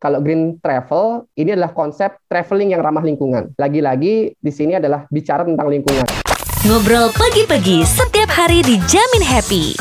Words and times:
kalau 0.00 0.24
green 0.24 0.56
travel 0.64 1.28
ini 1.36 1.52
adalah 1.52 1.76
konsep 1.76 2.16
traveling 2.24 2.72
yang 2.72 2.80
ramah 2.80 3.04
lingkungan. 3.04 3.52
Lagi-lagi 3.60 4.32
di 4.32 4.48
sini 4.48 4.80
adalah 4.80 5.04
bicara 5.12 5.44
tentang 5.44 5.68
lingkungan. 5.68 6.08
Ngobrol 6.64 7.12
pagi-pagi 7.12 7.84
setiap 7.84 8.32
hari 8.32 8.64
dijamin 8.64 9.20
happy. 9.20 9.76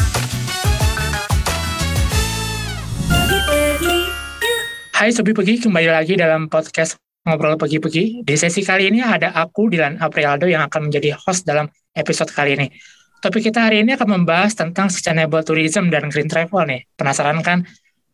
Hai 4.92 5.16
Sobi 5.16 5.32
Pegi, 5.32 5.64
kembali 5.64 5.88
lagi 5.88 6.20
dalam 6.20 6.52
podcast 6.52 7.00
Ngobrol 7.24 7.56
Pagi-Pagi. 7.56 8.20
Di 8.20 8.36
sesi 8.36 8.60
kali 8.68 8.92
ini 8.92 9.00
ada 9.00 9.32
aku, 9.32 9.72
Dilan 9.72 10.04
Aprialdo, 10.04 10.52
yang 10.52 10.68
akan 10.68 10.92
menjadi 10.92 11.16
host 11.16 11.48
dalam 11.48 11.72
episode 11.96 12.28
kali 12.36 12.60
ini. 12.60 12.68
Topik 13.24 13.48
kita 13.48 13.72
hari 13.72 13.88
ini 13.88 13.96
akan 13.96 14.20
membahas 14.20 14.52
tentang 14.52 14.92
sustainable 14.92 15.40
tourism 15.48 15.88
dan 15.88 16.12
green 16.12 16.28
travel 16.28 16.68
nih. 16.68 16.84
Penasaran 17.00 17.40
kan? 17.40 17.64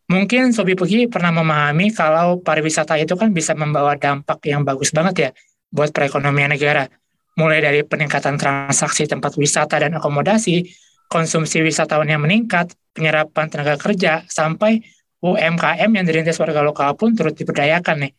Mungkin 0.06 0.54
Sobi 0.54 0.78
Pegi 0.78 1.10
pernah 1.10 1.34
memahami 1.34 1.90
kalau 1.90 2.38
pariwisata 2.38 2.94
itu 2.94 3.18
kan 3.18 3.34
bisa 3.34 3.58
membawa 3.58 3.98
dampak 3.98 4.38
yang 4.46 4.62
bagus 4.62 4.94
banget 4.94 5.14
ya 5.18 5.30
buat 5.74 5.90
perekonomian 5.90 6.54
negara. 6.54 6.86
Mulai 7.34 7.58
dari 7.58 7.80
peningkatan 7.82 8.38
transaksi 8.38 9.10
tempat 9.10 9.34
wisata 9.34 9.82
dan 9.82 9.98
akomodasi, 9.98 10.62
konsumsi 11.10 11.58
wisatawan 11.58 12.06
yang 12.06 12.22
meningkat, 12.22 12.70
penyerapan 12.94 13.50
tenaga 13.50 13.74
kerja, 13.76 14.22
sampai 14.30 14.78
UMKM 15.20 15.90
yang 15.90 16.04
dirintis 16.06 16.38
warga 16.38 16.62
lokal 16.62 16.94
pun 16.94 17.18
turut 17.18 17.34
diberdayakan 17.34 18.06
nih. 18.06 18.12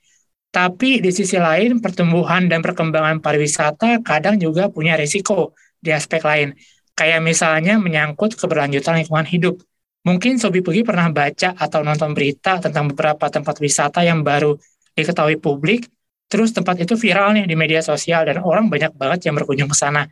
Tapi 0.52 0.99
di 0.99 1.12
sisi 1.16 1.40
lain, 1.40 1.80
pertumbuhan 1.80 2.52
dan 2.52 2.60
perkembangan 2.60 3.24
pariwisata 3.24 4.04
kadang 4.04 4.35
juga 4.35 4.68
punya 4.68 4.99
risiko 4.99 5.55
di 5.80 5.96
aspek 5.96 6.20
lain. 6.20 6.52
Kayak 6.98 7.24
misalnya 7.24 7.80
menyangkut 7.80 8.35
keberlanjutan 8.35 8.99
lingkungan 9.02 9.27
hidup 9.30 9.55
Mungkin 10.08 10.40
Sobi 10.40 10.64
Pugi 10.64 10.88
pernah 10.88 11.12
baca 11.12 11.52
atau 11.52 11.84
nonton 11.84 12.16
berita 12.16 12.64
tentang 12.64 12.88
beberapa 12.96 13.28
tempat 13.28 13.60
wisata 13.60 14.08
yang 14.08 14.24
baru 14.24 14.56
diketahui 14.96 15.36
publik, 15.44 15.92
terus 16.32 16.56
tempat 16.56 16.80
itu 16.80 16.96
viral 16.96 17.36
nih 17.36 17.44
di 17.44 17.60
media 17.60 17.84
sosial 17.84 18.24
dan 18.24 18.40
orang 18.40 18.72
banyak 18.72 18.96
banget 18.96 19.27
yang 19.27 19.36
berkunjung 19.36 19.68
ke 19.68 19.76
sana. 19.76 20.08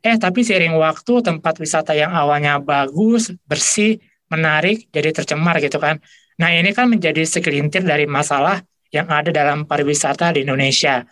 Eh, 0.00 0.16
tapi 0.16 0.40
seiring 0.40 0.72
waktu 0.80 1.20
tempat 1.20 1.60
wisata 1.60 1.92
yang 1.92 2.16
awalnya 2.16 2.56
bagus, 2.56 3.36
bersih, 3.44 4.00
menarik, 4.32 4.88
jadi 4.88 5.12
tercemar 5.12 5.60
gitu 5.60 5.76
kan. 5.76 6.00
Nah, 6.40 6.48
ini 6.48 6.72
kan 6.72 6.88
menjadi 6.88 7.20
segelintir 7.28 7.84
dari 7.84 8.08
masalah 8.08 8.64
yang 8.88 9.12
ada 9.12 9.28
dalam 9.28 9.68
pariwisata 9.68 10.32
di 10.32 10.48
Indonesia. 10.48 11.04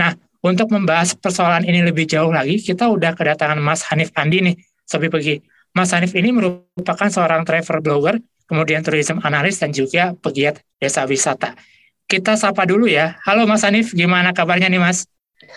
Nah, 0.00 0.16
untuk 0.40 0.72
membahas 0.72 1.12
persoalan 1.16 1.68
ini 1.68 1.84
lebih 1.84 2.08
jauh 2.08 2.32
lagi, 2.32 2.60
kita 2.60 2.88
udah 2.88 3.12
kedatangan 3.12 3.60
Mas 3.60 3.84
Hanif 3.92 4.08
Andi 4.16 4.40
nih, 4.40 4.56
Sobi 4.88 5.08
Pergi. 5.12 5.36
Mas 5.74 5.90
Hanif 5.90 6.14
ini 6.14 6.30
merupakan 6.30 7.10
seorang 7.10 7.42
travel 7.42 7.82
blogger, 7.82 8.22
kemudian 8.46 8.86
tourism 8.86 9.18
analis 9.26 9.58
dan 9.58 9.74
juga 9.74 10.14
pegiat 10.22 10.62
desa 10.78 11.02
wisata. 11.02 11.58
Kita 12.06 12.38
sapa 12.38 12.62
dulu 12.62 12.86
ya. 12.86 13.18
Halo 13.26 13.42
Mas 13.42 13.66
Hanif, 13.66 13.90
gimana 13.90 14.30
kabarnya 14.30 14.70
nih 14.70 14.78
Mas? 14.78 15.02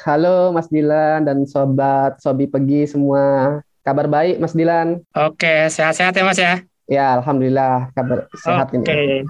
Halo 0.10 0.50
Mas 0.58 0.74
Dilan 0.74 1.22
dan 1.22 1.46
sobat 1.46 2.18
Sobi 2.18 2.50
Pegi 2.50 2.90
semua. 2.90 3.62
Kabar 3.86 4.10
baik 4.10 4.42
Mas 4.42 4.58
Dilan. 4.58 5.06
Oke, 5.14 5.70
sehat-sehat 5.70 6.18
ya 6.18 6.26
Mas 6.26 6.40
ya? 6.42 6.54
Ya, 6.90 7.14
Alhamdulillah 7.22 7.94
kabar 7.94 8.26
sehat 8.34 8.74
Oke. 8.74 8.90
ini. 8.90 9.22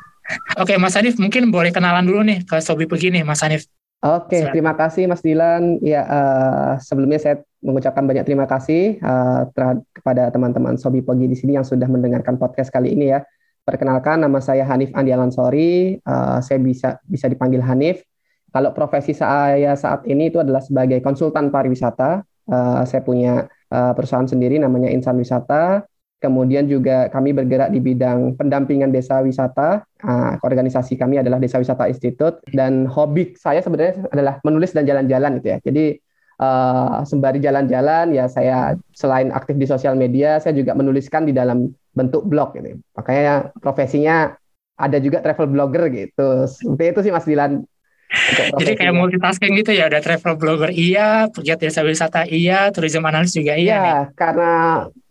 Oke, 0.56 0.80
Mas 0.80 0.96
Hanif 0.96 1.20
mungkin 1.20 1.52
boleh 1.52 1.76
kenalan 1.76 2.08
dulu 2.08 2.24
nih 2.24 2.48
ke 2.48 2.64
Sobi 2.64 2.88
Pegi 2.88 3.12
nih 3.12 3.28
Mas 3.28 3.44
Hanif. 3.44 3.68
Oke, 4.00 4.40
terima 4.56 4.72
kasih 4.72 5.04
Mas 5.04 5.20
Dilan. 5.20 5.84
Ya, 5.84 6.08
uh, 6.08 6.80
sebelumnya 6.80 7.20
saya 7.20 7.44
mengucapkan 7.60 8.06
banyak 8.06 8.24
terima 8.24 8.46
kasih 8.46 9.02
uh, 9.02 9.50
kepada 9.98 10.30
teman-teman 10.30 10.78
Sobi 10.78 11.02
Pogi 11.02 11.26
di 11.26 11.34
sini 11.34 11.58
yang 11.58 11.66
sudah 11.66 11.90
mendengarkan 11.90 12.38
podcast 12.38 12.70
kali 12.70 12.94
ini 12.94 13.12
ya. 13.12 13.26
Perkenalkan, 13.68 14.24
nama 14.24 14.40
saya 14.40 14.64
Hanif 14.64 14.96
Andi 14.96 15.12
Alansori. 15.12 16.00
Uh, 16.00 16.40
saya 16.40 16.62
bisa 16.62 17.02
bisa 17.04 17.28
dipanggil 17.28 17.60
Hanif. 17.60 18.00
Kalau 18.48 18.72
profesi 18.72 19.12
saya 19.12 19.76
saat 19.76 20.08
ini 20.08 20.32
itu 20.32 20.40
adalah 20.40 20.64
sebagai 20.64 21.04
konsultan 21.04 21.52
pariwisata. 21.52 22.24
Uh, 22.48 22.88
saya 22.88 23.04
punya 23.04 23.44
uh, 23.74 23.92
perusahaan 23.92 24.24
sendiri 24.24 24.56
namanya 24.56 24.88
Insan 24.88 25.20
Wisata. 25.20 25.84
Kemudian 26.18 26.66
juga 26.66 27.14
kami 27.14 27.30
bergerak 27.30 27.70
di 27.70 27.78
bidang 27.78 28.34
pendampingan 28.40 28.90
desa 28.90 29.22
wisata. 29.22 29.86
Uh, 30.02 30.34
organisasi 30.42 30.98
kami 30.98 31.22
adalah 31.22 31.38
Desa 31.38 31.62
Wisata 31.62 31.86
Institute 31.86 32.42
dan 32.50 32.90
hobi 32.90 33.38
saya 33.38 33.62
sebenarnya 33.62 34.10
adalah 34.10 34.42
menulis 34.42 34.74
dan 34.74 34.90
jalan-jalan 34.90 35.38
gitu 35.38 35.48
ya. 35.54 35.58
Jadi 35.62 36.02
uh, 36.42 37.04
sembari 37.04 37.42
jalan-jalan 37.42 38.14
ya 38.14 38.26
saya 38.30 38.78
selain 38.94 39.34
aktif 39.34 39.58
di 39.58 39.66
sosial 39.70 39.98
media, 39.98 40.38
saya 40.42 40.54
juga 40.58 40.78
menuliskan 40.78 41.26
di 41.26 41.34
dalam 41.34 41.70
bentuk 41.94 42.26
blog 42.26 42.54
gitu. 42.58 42.78
Makanya 42.94 43.54
profesinya 43.58 44.38
ada 44.78 44.98
juga 45.02 45.26
travel 45.26 45.50
blogger 45.50 45.90
gitu. 45.90 46.46
Seperti 46.46 46.84
itu 46.94 47.00
sih 47.10 47.14
Mas 47.14 47.26
Dilan. 47.26 47.66
Jadi 48.64 48.80
kayak 48.80 48.96
multitasking 48.96 49.60
gitu 49.60 49.76
ya, 49.76 49.92
ada 49.92 50.00
travel 50.00 50.40
blogger 50.40 50.72
iya, 50.72 51.28
pegiat 51.28 51.60
desa 51.60 51.84
wisata 51.84 52.24
iya, 52.24 52.72
tourism 52.72 53.04
analis 53.04 53.36
juga 53.36 53.60
iya. 53.60 53.76
Iya, 53.76 53.96
karena 54.16 54.52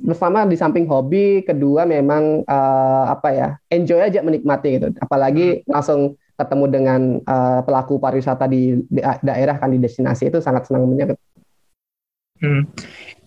bersama 0.01 0.49
di 0.49 0.57
samping 0.57 0.89
hobi, 0.89 1.45
kedua 1.45 1.85
memang 1.85 2.41
uh, 2.49 3.05
apa 3.13 3.29
ya, 3.37 3.49
enjoy 3.69 4.01
aja 4.01 4.25
menikmati 4.25 4.81
gitu. 4.81 4.89
Apalagi 4.97 5.61
hmm. 5.61 5.69
langsung 5.69 6.17
ketemu 6.37 6.65
dengan 6.69 7.01
uh, 7.25 7.61
pelaku 7.65 7.97
pariwisata 7.97 8.45
di, 8.45 8.77
daerah 9.25 9.57
kan 9.57 9.73
di 9.73 9.81
destinasi 9.81 10.29
itu 10.29 10.39
sangat 10.45 10.69
senang 10.69 10.85
banget. 10.93 11.17
Hmm. 12.37 12.69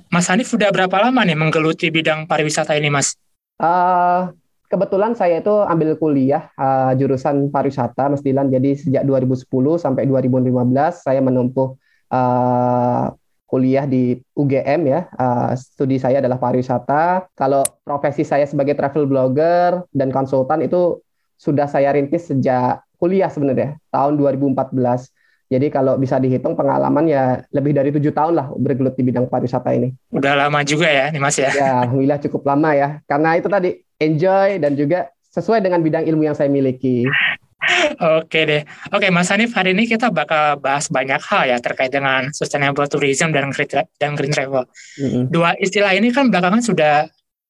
Mas 0.09 0.29
Hanif 0.29 0.49
sudah 0.49 0.69
berapa 0.69 0.93
lama 1.01 1.21
nih 1.25 1.37
menggeluti 1.37 1.89
bidang 1.89 2.29
pariwisata 2.29 2.77
ini, 2.77 2.89
Mas? 2.93 3.17
Uh, 3.57 4.33
kebetulan 4.69 5.17
saya 5.17 5.41
itu 5.41 5.53
ambil 5.65 5.97
kuliah 5.97 6.49
uh, 6.57 6.93
jurusan 6.93 7.49
pariwisata 7.49 8.13
Mas 8.13 8.21
Dilan. 8.21 8.49
Jadi 8.53 8.77
sejak 8.77 9.05
2010 9.05 9.45
sampai 9.77 10.05
2015 10.05 10.53
saya 10.93 11.21
menempuh 11.21 11.77
uh, 12.13 13.05
kuliah 13.49 13.89
di 13.89 14.17
UGM 14.37 14.81
ya. 14.85 15.09
Uh, 15.17 15.53
studi 15.57 15.97
saya 15.97 16.21
adalah 16.21 16.37
pariwisata. 16.37 17.29
Kalau 17.33 17.65
profesi 17.81 18.21
saya 18.21 18.45
sebagai 18.45 18.77
travel 18.77 19.09
blogger 19.09 19.85
dan 19.89 20.13
konsultan 20.13 20.61
itu 20.65 21.01
sudah 21.37 21.65
saya 21.65 21.93
rintis 21.93 22.29
sejak 22.29 22.81
kuliah 22.99 23.31
sebenarnya 23.31 23.79
tahun 23.89 24.19
2014. 24.19 25.09
Jadi 25.49 25.73
kalau 25.73 25.97
bisa 25.97 26.21
dihitung 26.21 26.53
pengalaman 26.53 27.09
ya 27.09 27.41
lebih 27.49 27.73
dari 27.73 27.89
tujuh 27.89 28.13
tahun 28.13 28.37
lah 28.37 28.53
bergelut 28.53 28.93
di 28.93 29.01
bidang 29.01 29.25
pariwisata 29.25 29.73
ini. 29.73 29.89
Udah 30.13 30.37
lama 30.37 30.61
juga 30.61 30.85
ya 30.85 31.09
nih 31.09 31.17
Mas 31.17 31.41
ya? 31.41 31.49
Ya, 31.49 31.81
alhamdulillah 31.81 32.21
cukup 32.21 32.45
lama 32.45 32.69
ya. 32.77 33.01
Karena 33.09 33.33
itu 33.33 33.49
tadi 33.49 33.81
enjoy 33.97 34.61
dan 34.61 34.77
juga 34.77 35.09
sesuai 35.33 35.65
dengan 35.65 35.81
bidang 35.81 36.05
ilmu 36.05 36.29
yang 36.29 36.37
saya 36.37 36.53
miliki. 36.53 37.09
Oke 38.21 38.45
deh. 38.45 38.61
Oke 38.93 39.09
Mas 39.09 39.29
Hanif, 39.33 39.51
hari 39.57 39.75
ini 39.75 39.89
kita 39.89 40.13
bakal 40.13 40.57
bahas 40.61 40.87
banyak 40.87 41.19
hal 41.19 41.43
ya 41.49 41.57
terkait 41.59 41.91
dengan 41.91 42.31
sustainable 42.31 42.87
tourism 42.87 43.35
dan 43.35 43.51
green, 43.51 43.69
dan 43.99 44.13
green 44.15 44.31
travel. 44.31 44.63
Mm-hmm. 45.01 45.23
Dua 45.33 45.57
istilah 45.59 45.91
ini 45.97 46.13
kan 46.13 46.31
belakangan 46.31 46.63
sudah 46.63 47.09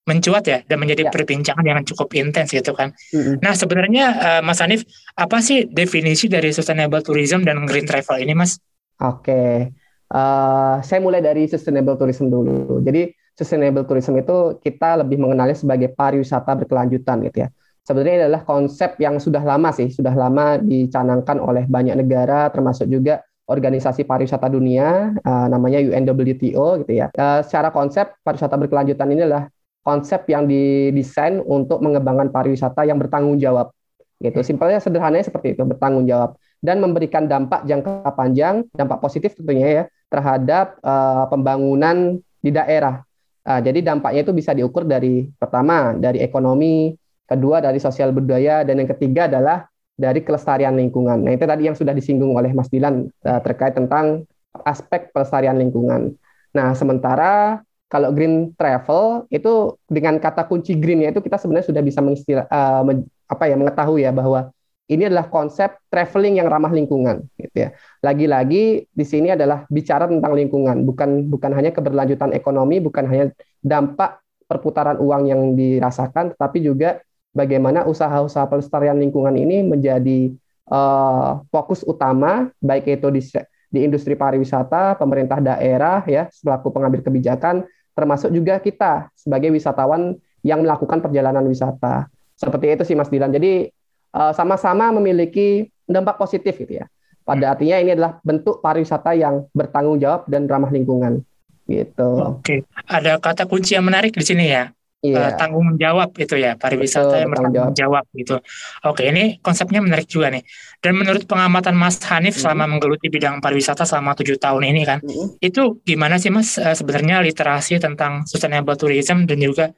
mencuat 0.10 0.44
ya 0.50 0.60
dan 0.66 0.82
menjadi 0.82 1.08
ya. 1.08 1.12
perbincangan 1.14 1.62
yang 1.62 1.86
cukup 1.86 2.10
intens 2.18 2.50
gitu 2.50 2.74
kan. 2.74 2.90
Mm-hmm. 3.14 3.46
Nah 3.46 3.54
sebenarnya 3.54 4.06
uh, 4.18 4.42
Mas 4.42 4.58
Hanif, 4.66 4.90
apa 5.14 5.38
sih 5.46 5.70
definisi 5.70 6.26
dari 6.26 6.50
sustainable 6.50 7.06
tourism 7.06 7.46
dan 7.46 7.62
green 7.70 7.86
travel 7.86 8.18
ini 8.18 8.34
Mas? 8.34 8.58
Oke, 9.00 9.72
uh, 10.12 10.76
saya 10.82 11.00
mulai 11.00 11.22
dari 11.22 11.46
sustainable 11.46 11.96
tourism 11.96 12.34
dulu. 12.34 12.82
Jadi 12.82 13.14
sustainable 13.38 13.88
tourism 13.88 14.20
itu 14.20 14.60
kita 14.60 15.00
lebih 15.06 15.22
mengenalnya 15.22 15.56
sebagai 15.56 15.96
pariwisata 15.96 16.52
berkelanjutan 16.60 17.24
gitu 17.30 17.48
ya. 17.48 17.50
Sebenarnya 17.88 18.28
adalah 18.28 18.44
konsep 18.44 19.00
yang 19.00 19.18
sudah 19.18 19.42
lama 19.42 19.72
sih, 19.72 19.88
sudah 19.90 20.12
lama 20.14 20.60
dicanangkan 20.60 21.40
oleh 21.40 21.64
banyak 21.66 21.96
negara 21.96 22.52
termasuk 22.52 22.92
juga 22.92 23.24
organisasi 23.50 24.06
pariwisata 24.06 24.46
dunia 24.46 25.18
uh, 25.26 25.48
namanya 25.50 25.82
UNWTO 25.82 26.86
gitu 26.86 26.94
ya. 26.94 27.10
Uh, 27.18 27.42
secara 27.42 27.74
konsep 27.74 28.20
pariwisata 28.22 28.60
berkelanjutan 28.60 29.10
ini 29.10 29.26
adalah 29.26 29.50
konsep 29.82 30.28
yang 30.30 30.46
didesain 30.46 31.40
untuk 31.44 31.80
mengembangkan 31.80 32.30
pariwisata 32.30 32.86
yang 32.86 33.00
bertanggung 33.00 33.40
jawab 33.40 33.72
gitu. 34.20 34.44
Simpelnya 34.44 34.84
sederhananya 34.84 35.26
seperti 35.26 35.56
itu, 35.56 35.64
bertanggung 35.64 36.06
jawab 36.06 36.36
dan 36.60 36.84
memberikan 36.84 37.26
dampak 37.26 37.64
jangka 37.64 38.12
panjang, 38.14 38.68
dampak 38.76 39.00
positif 39.00 39.34
tentunya 39.36 39.68
ya 39.68 39.84
terhadap 40.12 40.76
uh, 40.84 41.30
pembangunan 41.32 42.20
di 42.44 42.52
daerah 42.52 43.04
Nah, 43.50 43.66
jadi 43.66 43.82
dampaknya 43.82 44.22
itu 44.22 44.30
bisa 44.30 44.54
diukur 44.54 44.86
dari 44.86 45.26
pertama 45.34 45.98
dari 45.98 46.22
ekonomi, 46.22 46.94
kedua 47.26 47.58
dari 47.58 47.82
sosial 47.82 48.14
budaya, 48.14 48.62
dan 48.62 48.78
yang 48.78 48.90
ketiga 48.94 49.26
adalah 49.26 49.66
dari 49.98 50.22
kelestarian 50.22 50.78
lingkungan. 50.78 51.26
Nah 51.26 51.34
itu 51.34 51.50
tadi 51.50 51.66
yang 51.66 51.74
sudah 51.74 51.98
disinggung 51.98 52.38
oleh 52.38 52.54
Mas 52.54 52.70
Dilan 52.70 53.10
uh, 53.10 53.42
terkait 53.42 53.74
tentang 53.74 54.30
aspek 54.64 55.10
pelestarian 55.10 55.58
lingkungan. 55.58 56.14
Nah 56.54 56.78
sementara 56.78 57.66
kalau 57.90 58.14
green 58.14 58.54
travel 58.54 59.26
itu 59.34 59.76
dengan 59.90 60.22
kata 60.22 60.46
kunci 60.46 60.78
greennya 60.78 61.10
itu 61.10 61.26
kita 61.26 61.42
sebenarnya 61.42 61.68
sudah 61.74 61.84
bisa 61.84 62.00
mengistilah, 62.06 62.46
uh, 62.46 62.86
men, 62.86 63.10
apa 63.26 63.50
ya 63.50 63.58
mengetahui 63.58 64.06
ya 64.06 64.14
bahwa 64.14 64.54
ini 64.90 65.06
adalah 65.06 65.30
konsep 65.30 65.78
traveling 65.90 66.42
yang 66.42 66.50
ramah 66.50 66.74
lingkungan 66.74 67.26
gitu 67.38 67.70
ya. 67.70 67.70
Lagi-lagi 68.02 68.90
di 68.90 69.06
sini 69.06 69.34
adalah 69.34 69.66
bicara 69.70 70.10
tentang 70.10 70.34
lingkungan, 70.34 70.86
bukan 70.86 71.30
bukan 71.30 71.52
hanya 71.54 71.70
keberlanjutan 71.74 72.34
ekonomi, 72.34 72.82
bukan 72.82 73.06
hanya 73.06 73.26
dampak 73.62 74.22
perputaran 74.50 74.98
uang 74.98 75.24
yang 75.30 75.42
dirasakan, 75.54 76.34
tetapi 76.34 76.66
juga 76.66 77.02
bagaimana 77.34 77.86
usaha-usaha 77.86 78.50
pelestarian 78.50 78.98
lingkungan 78.98 79.38
ini 79.38 79.62
menjadi 79.62 80.34
uh, 80.74 81.46
fokus 81.54 81.86
utama 81.86 82.50
baik 82.58 82.90
itu 82.90 83.10
di 83.14 83.22
di 83.70 83.86
industri 83.86 84.18
pariwisata, 84.18 84.98
pemerintah 84.98 85.38
daerah 85.38 86.02
ya 86.10 86.26
selaku 86.34 86.74
pengambil 86.74 87.06
kebijakan 87.06 87.62
termasuk 88.00 88.32
juga 88.32 88.64
kita 88.64 89.12
sebagai 89.12 89.52
wisatawan 89.52 90.16
yang 90.42 90.64
melakukan 90.64 91.04
perjalanan 91.04 91.44
wisata. 91.44 92.08
Seperti 92.40 92.80
itu 92.80 92.84
sih 92.88 92.96
Mas 92.96 93.12
Dilan. 93.12 93.36
Jadi 93.36 93.68
uh, 94.16 94.32
sama-sama 94.32 94.96
memiliki 94.96 95.68
dampak 95.84 96.16
positif 96.16 96.56
gitu 96.56 96.80
ya. 96.80 96.88
Pada 97.28 97.54
artinya 97.54 97.78
ini 97.78 97.94
adalah 97.94 98.18
bentuk 98.24 98.64
pariwisata 98.64 99.14
yang 99.14 99.46
bertanggung 99.52 100.00
jawab 100.00 100.26
dan 100.32 100.48
ramah 100.48 100.72
lingkungan 100.72 101.22
gitu. 101.70 102.40
Oke, 102.40 102.66
ada 102.90 103.22
kata 103.22 103.46
kunci 103.46 103.78
yang 103.78 103.86
menarik 103.86 104.16
di 104.16 104.26
sini 104.26 104.50
ya. 104.50 104.74
Iya. 105.00 105.16
Uh, 105.16 105.32
tanggung 105.40 105.80
jawab 105.80 106.12
itu 106.20 106.36
ya 106.36 106.60
pariwisata 106.60 107.08
Betul, 107.08 107.20
yang 107.24 107.30
bertanggung 107.32 107.72
jawab. 107.72 108.04
jawab 108.04 108.06
gitu. 108.20 108.36
Oke, 108.84 109.08
ini 109.08 109.40
konsepnya 109.40 109.80
menarik 109.80 110.12
juga 110.12 110.28
nih. 110.28 110.44
Dan 110.84 111.00
menurut 111.00 111.24
pengamatan 111.24 111.72
Mas 111.72 111.96
Hanif 112.04 112.36
hmm. 112.36 112.44
selama 112.44 112.68
menggeluti 112.68 113.08
bidang 113.08 113.40
pariwisata 113.40 113.88
selama 113.88 114.12
tujuh 114.20 114.36
tahun 114.36 114.76
ini 114.76 114.82
kan, 114.84 115.00
hmm. 115.00 115.40
itu 115.40 115.80
gimana 115.88 116.20
sih 116.20 116.28
Mas 116.28 116.60
uh, 116.60 116.76
sebenarnya 116.76 117.24
literasi 117.24 117.80
tentang 117.80 118.28
sustainable 118.28 118.76
tourism 118.76 119.24
dan 119.24 119.40
juga 119.40 119.72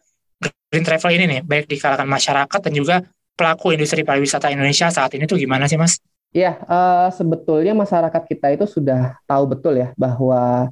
green 0.74 0.82
travel 0.82 1.14
ini 1.14 1.26
nih, 1.38 1.40
baik 1.46 1.70
di 1.70 1.78
kalangan 1.78 2.10
masyarakat 2.10 2.60
dan 2.66 2.74
juga 2.74 2.96
pelaku 3.38 3.78
industri 3.78 4.02
pariwisata 4.02 4.50
Indonesia 4.50 4.90
saat 4.90 5.14
ini 5.14 5.30
tuh 5.30 5.38
gimana 5.38 5.70
sih 5.70 5.78
Mas? 5.78 6.02
Iya, 6.32 6.58
uh, 6.66 7.12
sebetulnya 7.12 7.76
masyarakat 7.76 8.24
kita 8.26 8.56
itu 8.56 8.66
sudah 8.66 9.20
tahu 9.28 9.52
betul 9.52 9.78
ya 9.78 9.92
bahwa 10.00 10.72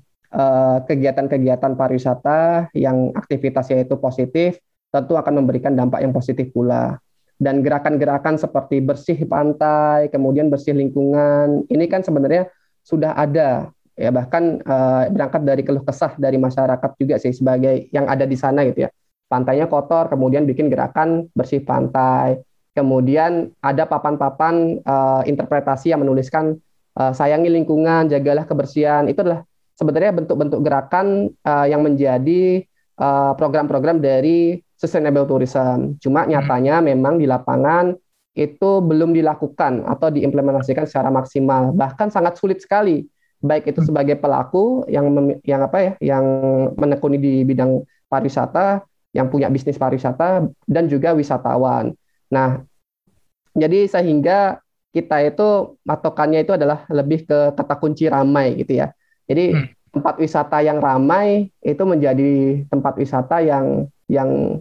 kegiatan-kegiatan 0.86 1.74
pariwisata 1.74 2.70
yang 2.78 3.12
aktivitasnya 3.18 3.82
itu 3.82 3.98
positif 3.98 4.62
tentu 4.90 5.18
akan 5.18 5.42
memberikan 5.42 5.74
dampak 5.74 6.02
yang 6.02 6.14
positif 6.14 6.50
pula. 6.54 6.98
Dan 7.40 7.64
gerakan-gerakan 7.64 8.36
seperti 8.36 8.84
bersih 8.84 9.16
pantai, 9.24 10.12
kemudian 10.12 10.52
bersih 10.52 10.76
lingkungan, 10.76 11.64
ini 11.72 11.88
kan 11.88 12.04
sebenarnya 12.04 12.52
sudah 12.84 13.16
ada 13.16 13.72
ya 14.00 14.12
bahkan 14.12 14.60
uh, 14.64 15.08
berangkat 15.12 15.44
dari 15.44 15.62
keluh 15.64 15.84
kesah 15.84 16.16
dari 16.16 16.40
masyarakat 16.40 16.92
juga 17.00 17.16
sih 17.20 17.36
sebagai 17.36 17.92
yang 17.96 18.08
ada 18.12 18.28
di 18.28 18.36
sana 18.36 18.68
gitu 18.68 18.88
ya. 18.88 18.90
Pantainya 19.30 19.70
kotor, 19.70 20.10
kemudian 20.10 20.44
bikin 20.50 20.68
gerakan 20.68 21.32
bersih 21.32 21.62
pantai. 21.62 22.42
Kemudian 22.74 23.54
ada 23.62 23.86
papan-papan 23.86 24.82
uh, 24.84 25.22
interpretasi 25.24 25.94
yang 25.94 26.02
menuliskan 26.02 26.58
uh, 26.98 27.14
sayangi 27.14 27.52
lingkungan, 27.52 28.10
jagalah 28.10 28.44
kebersihan. 28.50 29.06
Itu 29.06 29.22
adalah 29.22 29.46
sebenarnya 29.80 30.12
bentuk-bentuk 30.12 30.60
gerakan 30.60 31.32
uh, 31.48 31.64
yang 31.64 31.80
menjadi 31.80 32.68
uh, 33.00 33.32
program-program 33.40 34.04
dari 34.04 34.60
sustainable 34.76 35.24
tourism. 35.24 35.96
Cuma 36.04 36.28
hmm. 36.28 36.36
nyatanya 36.36 36.76
memang 36.84 37.16
di 37.16 37.24
lapangan 37.24 37.96
itu 38.36 38.84
belum 38.84 39.16
dilakukan 39.16 39.88
atau 39.88 40.12
diimplementasikan 40.12 40.84
secara 40.84 41.08
maksimal. 41.08 41.72
Bahkan 41.72 42.12
sangat 42.12 42.36
sulit 42.36 42.60
sekali 42.60 43.08
baik 43.40 43.72
itu 43.72 43.80
hmm. 43.80 43.88
sebagai 43.88 44.16
pelaku 44.20 44.84
yang 44.92 45.08
yang 45.48 45.64
apa 45.64 45.78
ya 45.80 45.92
yang 46.04 46.26
menekuni 46.76 47.16
di 47.16 47.48
bidang 47.48 47.88
pariwisata, 48.12 48.84
yang 49.16 49.32
punya 49.32 49.48
bisnis 49.48 49.80
pariwisata 49.80 50.44
dan 50.68 50.92
juga 50.92 51.16
wisatawan. 51.16 51.96
Nah, 52.28 52.68
jadi 53.56 53.88
sehingga 53.88 54.60
kita 54.90 55.22
itu 55.24 55.80
matokannya 55.86 56.44
itu 56.44 56.52
adalah 56.58 56.84
lebih 56.90 57.24
ke 57.30 57.56
kata 57.56 57.76
kunci 57.80 58.12
ramai 58.12 58.60
gitu 58.60 58.84
ya. 58.84 58.92
Jadi 59.30 59.54
hmm. 59.54 59.94
tempat 59.94 60.18
wisata 60.18 60.58
yang 60.66 60.82
ramai 60.82 61.54
itu 61.62 61.84
menjadi 61.86 62.66
tempat 62.66 62.98
wisata 62.98 63.46
yang 63.46 63.86
yang 64.10 64.60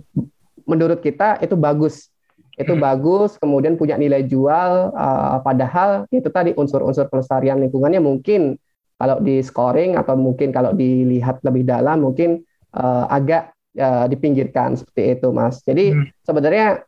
menurut 0.68 1.00
kita 1.00 1.40
itu 1.40 1.56
bagus. 1.56 2.12
Itu 2.58 2.76
hmm. 2.76 2.82
bagus, 2.84 3.40
kemudian 3.40 3.80
punya 3.80 3.96
nilai 3.96 4.28
jual 4.28 4.92
uh, 4.92 5.40
padahal 5.40 6.04
itu 6.12 6.28
tadi 6.28 6.52
unsur-unsur 6.52 7.08
pelestarian 7.08 7.56
lingkungannya 7.64 8.02
mungkin 8.02 8.60
kalau 8.98 9.22
di 9.22 9.40
scoring 9.40 9.94
atau 9.94 10.18
mungkin 10.18 10.50
kalau 10.50 10.74
dilihat 10.74 11.40
lebih 11.46 11.62
dalam 11.64 12.02
mungkin 12.02 12.42
uh, 12.74 13.06
agak 13.08 13.54
uh, 13.78 14.10
dipinggirkan 14.10 14.74
seperti 14.74 15.16
itu, 15.16 15.30
Mas. 15.30 15.62
Jadi 15.62 15.94
hmm. 15.94 16.26
sebenarnya 16.26 16.82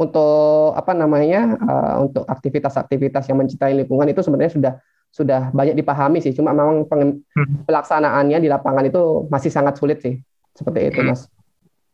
untuk 0.00 0.72
apa 0.72 0.96
namanya 0.96 1.60
uh, 1.60 1.94
untuk 2.08 2.24
aktivitas-aktivitas 2.24 3.28
yang 3.28 3.44
mencintai 3.44 3.76
lingkungan 3.76 4.08
itu 4.08 4.24
sebenarnya 4.24 4.52
sudah 4.56 4.72
sudah 5.10 5.50
banyak 5.50 5.74
dipahami 5.74 6.22
sih. 6.22 6.32
Cuma 6.32 6.54
memang 6.54 6.86
hmm. 6.86 7.66
pelaksanaannya 7.66 8.38
di 8.38 8.48
lapangan 8.48 8.86
itu 8.86 9.26
masih 9.26 9.50
sangat 9.50 9.76
sulit 9.76 9.98
sih. 10.00 10.16
Seperti 10.54 10.94
itu, 10.94 11.00
hmm. 11.02 11.08
Mas. 11.10 11.26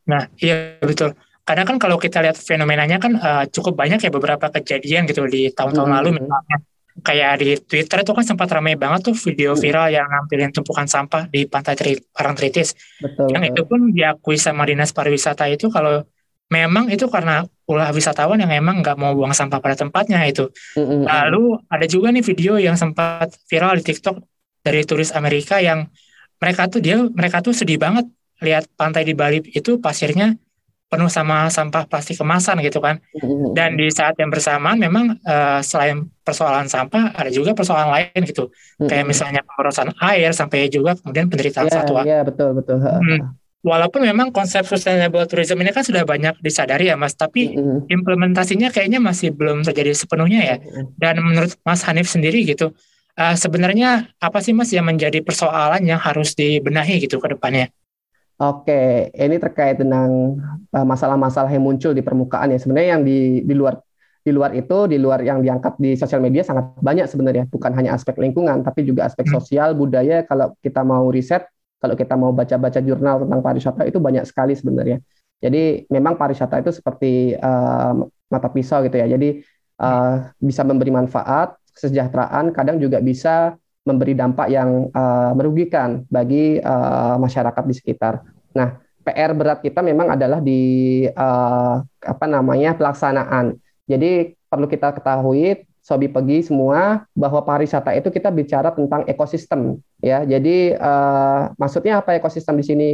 Nah, 0.07 0.31
iya 0.39 0.79
betul. 0.81 1.17
Karena 1.47 1.63
kan 1.63 1.79
kalau 1.79 1.97
kita 1.97 2.23
lihat 2.23 2.37
fenomenanya 2.39 2.99
kan 2.99 3.13
uh, 3.19 3.45
cukup 3.47 3.79
banyak 3.79 4.03
ya 4.03 4.11
beberapa 4.11 4.51
kejadian 4.51 5.07
gitu 5.07 5.27
di 5.31 5.51
tahun-tahun 5.55 5.89
hmm. 5.89 5.97
lalu 6.03 6.09
misalnya 6.19 6.59
kayak 7.05 7.33
di 7.45 7.51
Twitter 7.61 8.01
itu 8.01 8.13
kan 8.17 8.25
sempat 8.25 8.49
ramai 8.49 8.75
banget 8.75 9.13
tuh 9.13 9.15
video 9.15 9.53
hmm. 9.53 9.61
viral 9.61 9.89
yang 9.93 10.09
nampilin 10.09 10.51
tumpukan 10.51 10.89
sampah 10.89 11.29
di 11.29 11.45
pantai 11.47 11.77
Tri 11.77 11.93
Parangtritis. 12.11 12.75
Betul. 12.99 13.31
Yang 13.31 13.43
betul. 13.43 13.53
itu 13.53 13.63
pun 13.69 13.81
diakui 13.93 14.37
sama 14.41 14.65
dinas 14.65 14.91
pariwisata 14.91 15.47
itu 15.53 15.69
kalau 15.69 16.03
memang 16.51 16.91
itu 16.95 17.07
karena 17.11 17.43
ulah 17.67 17.91
wisatawan 17.91 18.39
yang 18.39 18.51
memang 18.51 18.79
nggak 18.83 18.95
mau 18.95 19.11
buang 19.13 19.35
sampah 19.35 19.59
pada 19.59 19.75
tempatnya 19.75 20.23
itu. 20.23 20.47
Mm-hmm. 20.79 21.03
Lalu 21.07 21.45
ada 21.67 21.87
juga 21.91 22.15
nih 22.15 22.23
video 22.23 22.55
yang 22.63 22.79
sempat 22.79 23.35
viral 23.51 23.83
di 23.83 23.85
TikTok 23.91 24.23
dari 24.63 24.87
turis 24.87 25.11
Amerika 25.11 25.59
yang 25.59 25.91
mereka 26.39 26.71
tuh 26.71 26.79
dia 26.79 27.03
mereka 27.03 27.43
tuh 27.43 27.51
sedih 27.51 27.79
banget 27.79 28.07
lihat 28.39 28.71
pantai 28.79 29.03
di 29.03 29.17
Bali 29.17 29.43
itu 29.51 29.83
pasirnya 29.83 30.37
penuh 30.87 31.11
sama 31.11 31.51
sampah 31.51 31.91
plastik 31.91 32.23
kemasan 32.23 32.63
gitu 32.63 32.79
kan. 32.79 33.03
Mm-hmm. 33.19 33.51
Dan 33.59 33.75
di 33.75 33.91
saat 33.91 34.15
yang 34.23 34.31
bersamaan 34.31 34.79
memang 34.79 35.19
uh, 35.27 35.59
selain 35.67 36.07
persoalan 36.23 36.71
sampah 36.71 37.19
ada 37.19 37.35
juga 37.35 37.59
persoalan 37.59 37.91
lain 37.91 38.23
gitu. 38.23 38.55
Mm-hmm. 38.55 38.87
Kayak 38.87 39.05
misalnya 39.11 39.43
pemborosan 39.43 39.91
air 39.99 40.31
sampai 40.31 40.71
juga 40.71 40.95
kemudian 40.95 41.27
penderitaan 41.27 41.67
yeah, 41.67 41.75
satwa. 41.75 42.07
Iya, 42.07 42.11
yeah, 42.15 42.23
betul 42.23 42.55
betul. 42.55 42.79
Hmm 42.79 43.35
walaupun 43.67 44.07
memang 44.07 44.31
konsep 44.31 44.63
sustainable 44.63 45.27
tourism 45.27 45.59
ini 45.59 45.75
kan 45.75 45.83
sudah 45.83 46.07
banyak 46.07 46.39
disadari 46.39 46.87
ya 46.87 46.95
Mas, 46.95 47.19
tapi 47.19 47.51
mm-hmm. 47.51 47.91
implementasinya 47.91 48.71
kayaknya 48.71 49.03
masih 49.03 49.35
belum 49.35 49.67
terjadi 49.67 49.91
sepenuhnya 49.91 50.41
ya. 50.47 50.57
Mm-hmm. 50.63 50.85
Dan 50.95 51.15
menurut 51.27 51.53
Mas 51.67 51.83
Hanif 51.83 52.07
sendiri 52.07 52.47
gitu, 52.47 52.71
uh, 53.19 53.35
sebenarnya 53.35 54.07
apa 54.23 54.39
sih 54.39 54.55
Mas 54.55 54.71
yang 54.71 54.87
menjadi 54.87 55.19
persoalan 55.19 55.83
yang 55.83 55.99
harus 55.99 56.39
dibenahi 56.39 57.03
gitu 57.03 57.19
ke 57.19 57.35
depannya? 57.35 57.67
Oke, 58.39 59.11
ini 59.17 59.37
terkait 59.43 59.83
dengan 59.83 60.39
uh, 60.71 60.87
masalah-masalah 60.87 61.51
yang 61.51 61.67
muncul 61.67 61.91
di 61.91 62.07
permukaan 62.07 62.55
ya. 62.55 62.63
Sebenarnya 62.63 63.01
yang 63.01 63.03
di 63.03 63.43
di 63.43 63.55
luar 63.57 63.83
di 64.23 64.31
luar 64.31 64.55
itu, 64.55 64.91
di 64.91 64.99
luar 64.99 65.23
yang 65.27 65.43
diangkat 65.43 65.79
di 65.79 65.99
sosial 65.99 66.23
media 66.23 66.47
sangat 66.47 66.79
banyak 66.79 67.11
sebenarnya. 67.11 67.51
Bukan 67.51 67.75
hanya 67.75 67.99
aspek 67.99 68.15
lingkungan, 68.15 68.63
tapi 68.63 68.87
juga 68.87 69.11
aspek 69.11 69.27
hmm. 69.27 69.35
sosial, 69.35 69.75
budaya. 69.75 70.23
Kalau 70.23 70.55
kita 70.63 70.85
mau 70.87 71.09
riset, 71.11 71.49
kalau 71.77 71.95
kita 71.95 72.15
mau 72.17 72.33
baca-baca 72.33 72.81
jurnal 72.81 73.25
tentang 73.27 73.41
pariwisata 73.45 73.83
itu 73.85 73.99
banyak 74.01 74.25
sekali 74.25 74.57
sebenarnya. 74.57 74.99
Jadi 75.37 75.85
memang 75.93 76.17
pariwisata 76.17 76.65
itu 76.65 76.73
seperti 76.73 77.37
uh, 77.37 77.93
mata 78.33 78.49
pisau 78.49 78.81
gitu 78.85 78.97
ya. 78.97 79.07
Jadi 79.07 79.45
uh, 79.81 80.33
bisa 80.41 80.65
memberi 80.65 80.91
manfaat, 80.91 81.61
kesejahteraan, 81.77 82.57
kadang 82.57 82.81
juga 82.81 83.05
bisa 83.05 83.55
memberi 83.87 84.19
dampak 84.19 84.51
yang 84.51 84.91
uh, 84.91 85.31
merugikan 85.37 86.03
bagi 86.11 86.59
uh, 86.59 87.21
masyarakat 87.21 87.63
di 87.69 87.75
sekitar. 87.77 88.25
Nah, 88.57 88.83
PR 89.07 89.31
berat 89.37 89.63
kita 89.63 89.85
memang 89.87 90.19
adalah 90.19 90.43
di 90.43 91.05
uh, 91.07 91.77
apa 91.85 92.27
namanya 92.27 92.75
pelaksanaan. 92.75 93.55
Jadi 93.87 94.35
perlu 94.51 94.67
kita 94.67 94.91
ketahui 94.99 95.63
Sobi 95.87 96.11
Pegi 96.11 96.43
semua 96.43 97.07
bahwa 97.15 97.47
pariwisata 97.47 97.95
itu 97.95 98.11
kita 98.11 98.35
bicara 98.35 98.75
tentang 98.75 99.07
ekosistem 99.07 99.79
ya. 100.03 100.27
Jadi 100.27 100.75
uh, 100.75 101.55
maksudnya 101.55 102.03
apa 102.03 102.19
ekosistem 102.19 102.59
di 102.59 102.67
sini? 102.67 102.91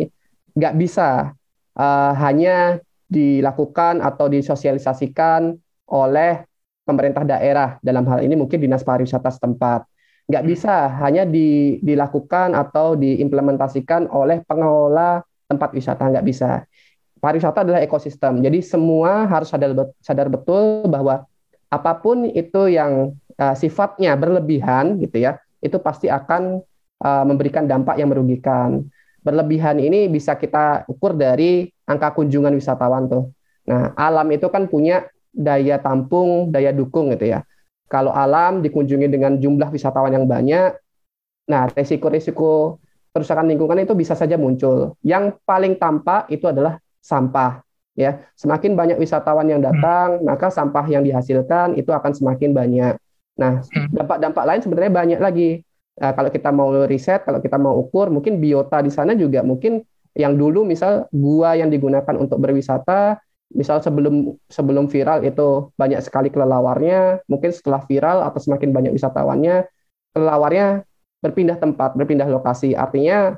Nggak 0.52 0.76
bisa 0.76 1.32
uh, 1.72 2.12
hanya 2.20 2.76
dilakukan 3.08 4.04
atau 4.04 4.28
disosialisasikan 4.28 5.56
oleh 5.88 6.44
pemerintah 6.84 7.24
daerah 7.24 7.80
dalam 7.80 8.04
hal 8.12 8.28
ini 8.28 8.36
mungkin 8.36 8.60
dinas 8.60 8.84
pariwisata 8.84 9.32
setempat. 9.40 9.88
Nggak 10.28 10.44
bisa 10.44 10.92
hanya 11.00 11.24
di, 11.24 11.80
dilakukan 11.80 12.52
atau 12.52 12.92
diimplementasikan 13.00 14.12
oleh 14.12 14.44
pengelola 14.44 15.24
tempat 15.48 15.72
wisata 15.72 16.12
nggak 16.12 16.28
bisa. 16.28 16.68
Pariwisata 17.24 17.64
adalah 17.64 17.80
ekosistem. 17.80 18.44
Jadi 18.44 18.60
semua 18.60 19.24
harus 19.24 19.48
sadar 19.48 19.72
sadar 20.04 20.28
betul 20.28 20.84
bahwa 20.92 21.24
apa 21.72 21.96
pun 21.96 22.28
itu 22.28 22.68
yang 22.68 23.16
uh, 23.40 23.56
sifatnya 23.56 24.12
berlebihan 24.12 25.00
gitu 25.00 25.24
ya, 25.24 25.40
itu 25.64 25.80
pasti 25.80 26.12
akan 26.12 26.60
uh, 27.00 27.24
memberikan 27.24 27.64
dampak 27.64 27.96
yang 27.96 28.12
merugikan. 28.12 28.84
Berlebihan 29.24 29.80
ini 29.80 30.10
bisa 30.12 30.36
kita 30.36 30.84
ukur 30.84 31.16
dari 31.16 31.72
angka 31.88 32.12
kunjungan 32.12 32.52
wisatawan 32.52 33.08
tuh. 33.08 33.32
Nah, 33.64 33.96
alam 33.96 34.28
itu 34.34 34.50
kan 34.52 34.68
punya 34.68 35.08
daya 35.32 35.80
tampung, 35.80 36.52
daya 36.52 36.74
dukung 36.74 37.14
gitu 37.16 37.32
ya. 37.32 37.40
Kalau 37.88 38.12
alam 38.12 38.60
dikunjungi 38.60 39.08
dengan 39.08 39.38
jumlah 39.40 39.72
wisatawan 39.72 40.12
yang 40.12 40.26
banyak, 40.28 40.76
nah 41.48 41.70
resiko-resiko 41.72 42.82
kerusakan 43.12 43.48
lingkungan 43.48 43.84
itu 43.84 43.94
bisa 43.96 44.12
saja 44.18 44.36
muncul. 44.36 44.96
Yang 45.04 45.40
paling 45.44 45.76
tampak 45.76 46.28
itu 46.32 46.48
adalah 46.48 46.80
sampah 46.98 47.60
ya 47.92 48.24
semakin 48.36 48.72
banyak 48.72 48.96
wisatawan 48.96 49.46
yang 49.48 49.60
datang 49.60 50.20
hmm. 50.20 50.24
maka 50.24 50.48
sampah 50.48 50.86
yang 50.88 51.04
dihasilkan 51.04 51.76
itu 51.76 51.92
akan 51.92 52.12
semakin 52.16 52.50
banyak 52.56 52.94
Nah, 53.40 53.64
Hmm. 53.64 53.88
dampak-dampak 53.92 54.44
lain 54.44 54.60
sebenarnya 54.60 54.92
banyak 54.92 55.20
lagi. 55.20 55.50
Nah, 55.96 56.12
kalau 56.16 56.30
kita 56.32 56.50
mau 56.52 56.68
riset, 56.88 57.24
kalau 57.24 57.40
kita 57.40 57.56
mau 57.56 57.76
ukur, 57.80 58.08
mungkin 58.12 58.40
biota 58.40 58.80
di 58.80 58.92
sana 58.92 59.12
juga 59.16 59.44
mungkin 59.44 59.84
yang 60.12 60.36
dulu 60.36 60.64
misal 60.64 61.08
gua 61.12 61.56
yang 61.56 61.72
digunakan 61.72 62.12
untuk 62.16 62.36
berwisata, 62.40 63.20
misal 63.52 63.80
sebelum 63.80 64.36
sebelum 64.48 64.88
viral 64.88 65.24
itu 65.24 65.72
banyak 65.76 66.00
sekali 66.04 66.28
kelelawarnya, 66.28 67.24
mungkin 67.28 67.52
setelah 67.52 67.84
viral 67.84 68.24
atau 68.24 68.40
semakin 68.40 68.72
banyak 68.72 68.92
wisatawannya, 68.96 69.68
kelelawarnya 70.16 70.84
berpindah 71.24 71.56
tempat, 71.60 71.96
berpindah 71.96 72.28
lokasi. 72.28 72.76
Artinya 72.76 73.36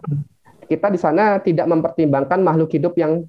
kita 0.67 0.91
di 0.91 0.99
sana 0.99 1.39
tidak 1.43 1.67
mempertimbangkan 1.71 2.41
makhluk 2.43 2.71
hidup 2.75 2.95
yang 2.99 3.27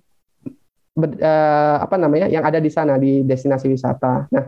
ber- 0.96 1.20
eh, 1.20 1.78
apa 1.84 1.96
namanya 2.00 2.32
yang 2.32 2.42
ada 2.48 2.58
di 2.64 2.72
sana 2.72 2.96
di 2.96 3.22
destinasi 3.28 3.68
wisata. 3.68 4.32
Nah, 4.32 4.44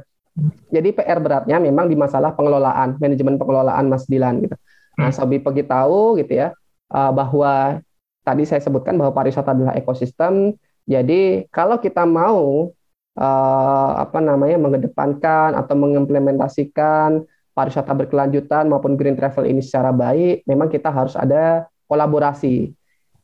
jadi 0.72 0.90
PR 0.96 1.20
beratnya 1.20 1.58
memang 1.60 1.92
di 1.92 1.96
masalah 2.00 2.34
pengelolaan, 2.34 2.96
manajemen 2.98 3.36
pengelolaan 3.36 3.86
Mas 3.92 4.08
Dilan 4.08 4.42
gitu. 4.48 4.56
Nah, 4.98 5.14
Sobi 5.14 5.38
pergi 5.38 5.68
tahu 5.68 6.18
gitu 6.24 6.34
ya 6.34 6.56
eh, 6.94 7.12
bahwa 7.12 7.84
tadi 8.26 8.44
saya 8.48 8.60
sebutkan 8.64 8.96
bahwa 8.98 9.14
pariwisata 9.14 9.54
adalah 9.54 9.74
ekosistem. 9.78 10.56
Jadi 10.88 11.46
kalau 11.52 11.78
kita 11.84 12.08
mau 12.08 12.72
eh, 13.20 13.92
apa 14.00 14.20
namanya 14.24 14.58
mengedepankan 14.58 15.54
atau 15.54 15.76
mengimplementasikan 15.76 17.28
pariwisata 17.58 17.90
berkelanjutan 17.98 18.70
maupun 18.70 18.94
green 18.94 19.18
travel 19.18 19.50
ini 19.50 19.66
secara 19.66 19.90
baik, 19.90 20.46
memang 20.46 20.70
kita 20.70 20.94
harus 20.94 21.18
ada 21.18 21.66
kolaborasi. 21.90 22.70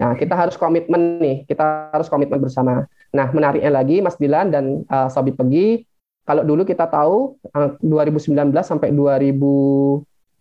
Nah, 0.02 0.18
kita 0.18 0.34
harus 0.34 0.58
komitmen 0.58 1.22
nih, 1.22 1.38
kita 1.46 1.94
harus 1.94 2.10
komitmen 2.10 2.42
bersama. 2.42 2.90
Nah, 3.14 3.30
menariknya 3.30 3.70
lagi 3.70 4.02
Mas 4.02 4.18
Dilan 4.18 4.50
dan 4.50 4.66
uh, 4.90 5.06
Sobi 5.06 5.38
Pegi, 5.38 5.86
kalau 6.26 6.42
dulu 6.42 6.66
kita 6.66 6.90
tahu 6.90 7.38
uh, 7.54 7.78
2019 7.78 8.50
sampai 8.66 8.90
2000 8.90 9.38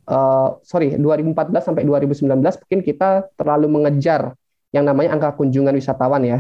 uh, 0.09 0.49
sorry 0.62 0.95
2014 0.97 1.52
sampai 1.59 1.83
2019 1.85 2.33
mungkin 2.38 2.81
kita 2.81 3.29
terlalu 3.35 3.67
mengejar 3.69 4.35
yang 4.73 4.88
namanya 4.88 5.19
angka 5.19 5.37
kunjungan 5.37 5.75
wisatawan 5.76 6.23
ya. 6.25 6.38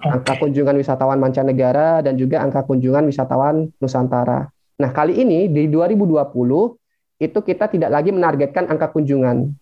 Angka 0.00 0.36
kunjungan 0.40 0.76
wisatawan 0.76 1.20
mancanegara 1.20 2.04
dan 2.04 2.16
juga 2.16 2.40
angka 2.40 2.64
kunjungan 2.64 3.04
wisatawan 3.08 3.68
Nusantara. 3.80 4.48
Nah, 4.76 4.90
kali 4.92 5.24
ini 5.24 5.48
di 5.48 5.68
2020 5.72 7.20
itu 7.20 7.38
kita 7.40 7.64
tidak 7.72 7.90
lagi 7.92 8.12
menargetkan 8.12 8.68
angka 8.68 8.92
kunjungan, 8.92 9.52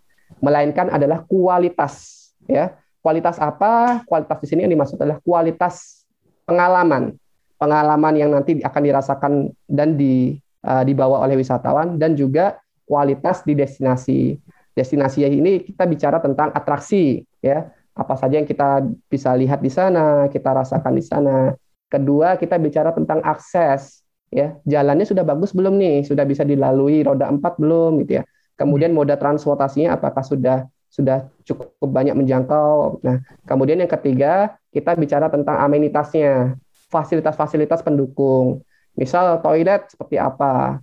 melainkan 0.42 0.90
adalah 0.90 1.22
kualitas 1.26 2.26
ya. 2.46 2.74
Kualitas 3.04 3.36
apa? 3.36 4.00
Kualitas 4.08 4.40
di 4.40 4.46
sini 4.48 4.60
yang 4.64 4.72
dimaksud 4.74 4.96
adalah 4.96 5.20
kualitas 5.20 6.03
pengalaman. 6.44 7.16
Pengalaman 7.54 8.14
yang 8.18 8.30
nanti 8.34 8.60
akan 8.60 8.82
dirasakan 8.82 9.32
dan 9.64 9.96
di, 9.96 10.36
uh, 10.66 10.82
dibawa 10.84 11.22
oleh 11.24 11.38
wisatawan 11.38 11.96
dan 11.96 12.18
juga 12.18 12.60
kualitas 12.84 13.42
di 13.44 13.56
destinasi. 13.56 14.36
Destinasi 14.74 15.24
ini 15.24 15.62
kita 15.62 15.86
bicara 15.86 16.18
tentang 16.20 16.50
atraksi 16.52 17.24
ya. 17.40 17.70
Apa 17.94 18.18
saja 18.18 18.42
yang 18.42 18.48
kita 18.48 18.82
bisa 19.06 19.30
lihat 19.38 19.62
di 19.62 19.70
sana, 19.70 20.26
kita 20.26 20.50
rasakan 20.50 20.92
di 20.98 21.04
sana. 21.06 21.54
Kedua, 21.86 22.34
kita 22.34 22.58
bicara 22.58 22.90
tentang 22.90 23.22
akses 23.22 24.02
ya. 24.34 24.58
Jalannya 24.66 25.06
sudah 25.06 25.22
bagus 25.22 25.54
belum 25.54 25.78
nih? 25.78 26.02
Sudah 26.02 26.26
bisa 26.26 26.42
dilalui 26.42 27.06
roda 27.06 27.30
empat 27.30 27.54
belum 27.62 28.02
gitu 28.02 28.18
ya. 28.18 28.22
Kemudian 28.58 28.90
moda 28.90 29.14
transportasinya 29.14 29.94
apakah 29.94 30.26
sudah 30.26 30.66
sudah 30.94 31.26
cukup 31.42 31.90
banyak 31.90 32.14
menjangkau. 32.14 33.02
Nah, 33.02 33.18
kemudian 33.50 33.82
yang 33.82 33.90
ketiga, 33.90 34.54
kita 34.70 34.94
bicara 34.94 35.26
tentang 35.26 35.58
amenitasnya, 35.58 36.54
fasilitas-fasilitas 36.86 37.82
pendukung. 37.82 38.62
Misal 38.94 39.42
toilet 39.42 39.90
seperti 39.90 40.22
apa. 40.22 40.78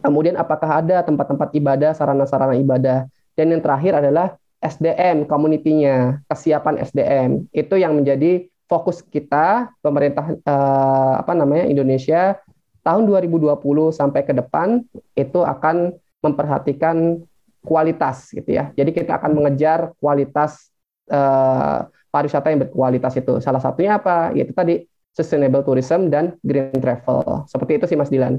Kemudian 0.00 0.40
apakah 0.40 0.80
ada 0.80 1.04
tempat-tempat 1.04 1.52
ibadah, 1.52 1.92
sarana-sarana 1.92 2.56
ibadah. 2.56 3.04
Dan 3.36 3.52
yang 3.52 3.60
terakhir 3.60 4.00
adalah 4.00 4.40
SDM, 4.64 5.28
community-nya, 5.28 6.24
kesiapan 6.24 6.80
SDM. 6.80 7.44
Itu 7.52 7.76
yang 7.76 8.00
menjadi 8.00 8.48
fokus 8.64 9.04
kita 9.04 9.68
pemerintah 9.84 10.24
eh, 10.40 11.14
apa 11.20 11.36
namanya 11.36 11.68
Indonesia 11.68 12.40
tahun 12.80 13.04
2020 13.04 13.60
sampai 13.92 14.24
ke 14.24 14.32
depan 14.32 14.80
itu 15.16 15.40
akan 15.44 15.92
memperhatikan 16.24 17.20
kualitas 17.64 18.28
gitu 18.30 18.46
ya. 18.52 18.70
Jadi 18.76 18.92
kita 18.92 19.16
akan 19.16 19.32
mengejar 19.32 19.96
kualitas 19.96 20.70
eh, 21.08 21.78
pariwisata 22.12 22.52
yang 22.52 22.68
berkualitas 22.68 23.16
itu. 23.16 23.40
Salah 23.40 23.58
satunya 23.58 23.98
apa? 23.98 24.30
Yaitu 24.36 24.52
tadi 24.54 24.84
sustainable 25.10 25.64
tourism 25.64 26.12
dan 26.12 26.36
green 26.44 26.70
travel. 26.78 27.48
Seperti 27.48 27.80
itu 27.80 27.84
sih 27.88 27.96
Mas 27.98 28.12
Dilan. 28.12 28.38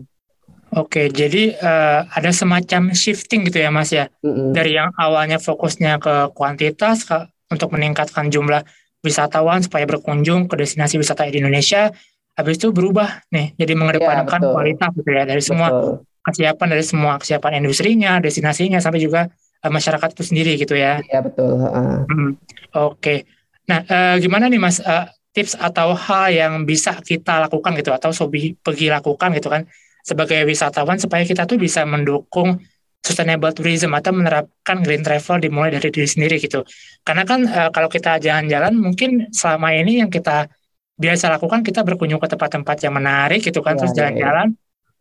Oke, 0.76 1.08
jadi 1.08 1.56
uh, 1.56 2.04
ada 2.10 2.36
semacam 2.36 2.92
shifting 2.92 3.48
gitu 3.48 3.64
ya 3.64 3.72
Mas 3.72 3.96
ya. 3.96 4.12
Mm-mm. 4.26 4.52
Dari 4.52 4.76
yang 4.76 4.92
awalnya 5.00 5.40
fokusnya 5.40 6.04
ke 6.04 6.36
kuantitas 6.36 7.08
ke, 7.08 7.32
untuk 7.48 7.72
meningkatkan 7.72 8.28
jumlah 8.28 8.66
wisatawan 9.00 9.64
supaya 9.64 9.88
berkunjung 9.88 10.52
ke 10.52 10.60
destinasi 10.60 11.00
wisata 11.00 11.30
di 11.32 11.40
Indonesia, 11.40 11.94
habis 12.36 12.60
itu 12.60 12.76
berubah 12.76 13.24
nih 13.32 13.56
jadi 13.56 13.74
mengedepankan 13.80 14.42
betul. 14.44 14.52
kualitas 14.52 14.92
gitu 15.00 15.10
ya 15.10 15.24
dari 15.24 15.42
semua 15.42 15.68
Betul. 15.72 15.94
Kesiapan 16.26 16.68
dari 16.74 16.84
semua 16.84 17.22
kesiapan 17.22 17.62
industrinya, 17.62 18.18
destinasinya 18.18 18.82
sampai 18.82 19.02
juga 19.02 19.30
uh, 19.62 19.72
masyarakat 19.72 20.10
itu 20.18 20.24
sendiri 20.26 20.52
gitu 20.58 20.74
ya. 20.74 21.00
Iya 21.06 21.22
betul. 21.22 21.54
Heeh. 21.62 21.96
Hmm, 22.10 22.32
Oke. 22.76 23.30
Nah, 23.66 23.82
eh, 23.82 24.16
gimana 24.22 24.46
nih 24.46 24.62
Mas 24.62 24.78
eh, 24.78 25.06
tips 25.34 25.58
atau 25.58 25.98
hal 25.98 26.30
yang 26.30 26.54
bisa 26.70 26.94
kita 27.02 27.42
lakukan 27.50 27.74
gitu 27.78 27.92
atau 27.92 28.14
sobi 28.14 28.54
pergi 28.54 28.94
lakukan 28.94 29.34
gitu 29.34 29.50
kan 29.50 29.66
sebagai 30.06 30.46
wisatawan 30.46 31.02
supaya 31.02 31.26
kita 31.26 31.50
tuh 31.50 31.58
bisa 31.58 31.82
mendukung 31.82 32.62
sustainable 33.02 33.54
tourism 33.54 33.94
atau 33.98 34.14
menerapkan 34.14 34.82
green 34.86 35.02
travel 35.02 35.42
dimulai 35.42 35.74
dari 35.74 35.90
diri 35.90 36.06
sendiri 36.06 36.38
gitu. 36.38 36.62
Karena 37.02 37.26
kan 37.26 37.42
eh, 37.46 37.70
kalau 37.74 37.90
kita 37.90 38.22
jalan-jalan 38.22 38.74
mungkin 38.78 39.30
selama 39.34 39.74
ini 39.74 40.06
yang 40.06 40.14
kita 40.14 40.46
biasa 40.96 41.28
lakukan 41.28 41.60
kita 41.66 41.84
berkunjung 41.84 42.24
ke 42.24 42.28
tempat-tempat 42.32 42.78
yang 42.88 42.96
menarik 42.96 43.44
gitu 43.44 43.60
kan 43.60 43.76
Iya, 43.76 43.80
terus 43.84 43.92
iya, 43.92 43.96
iya. 43.96 44.04
jalan-jalan 44.08 44.48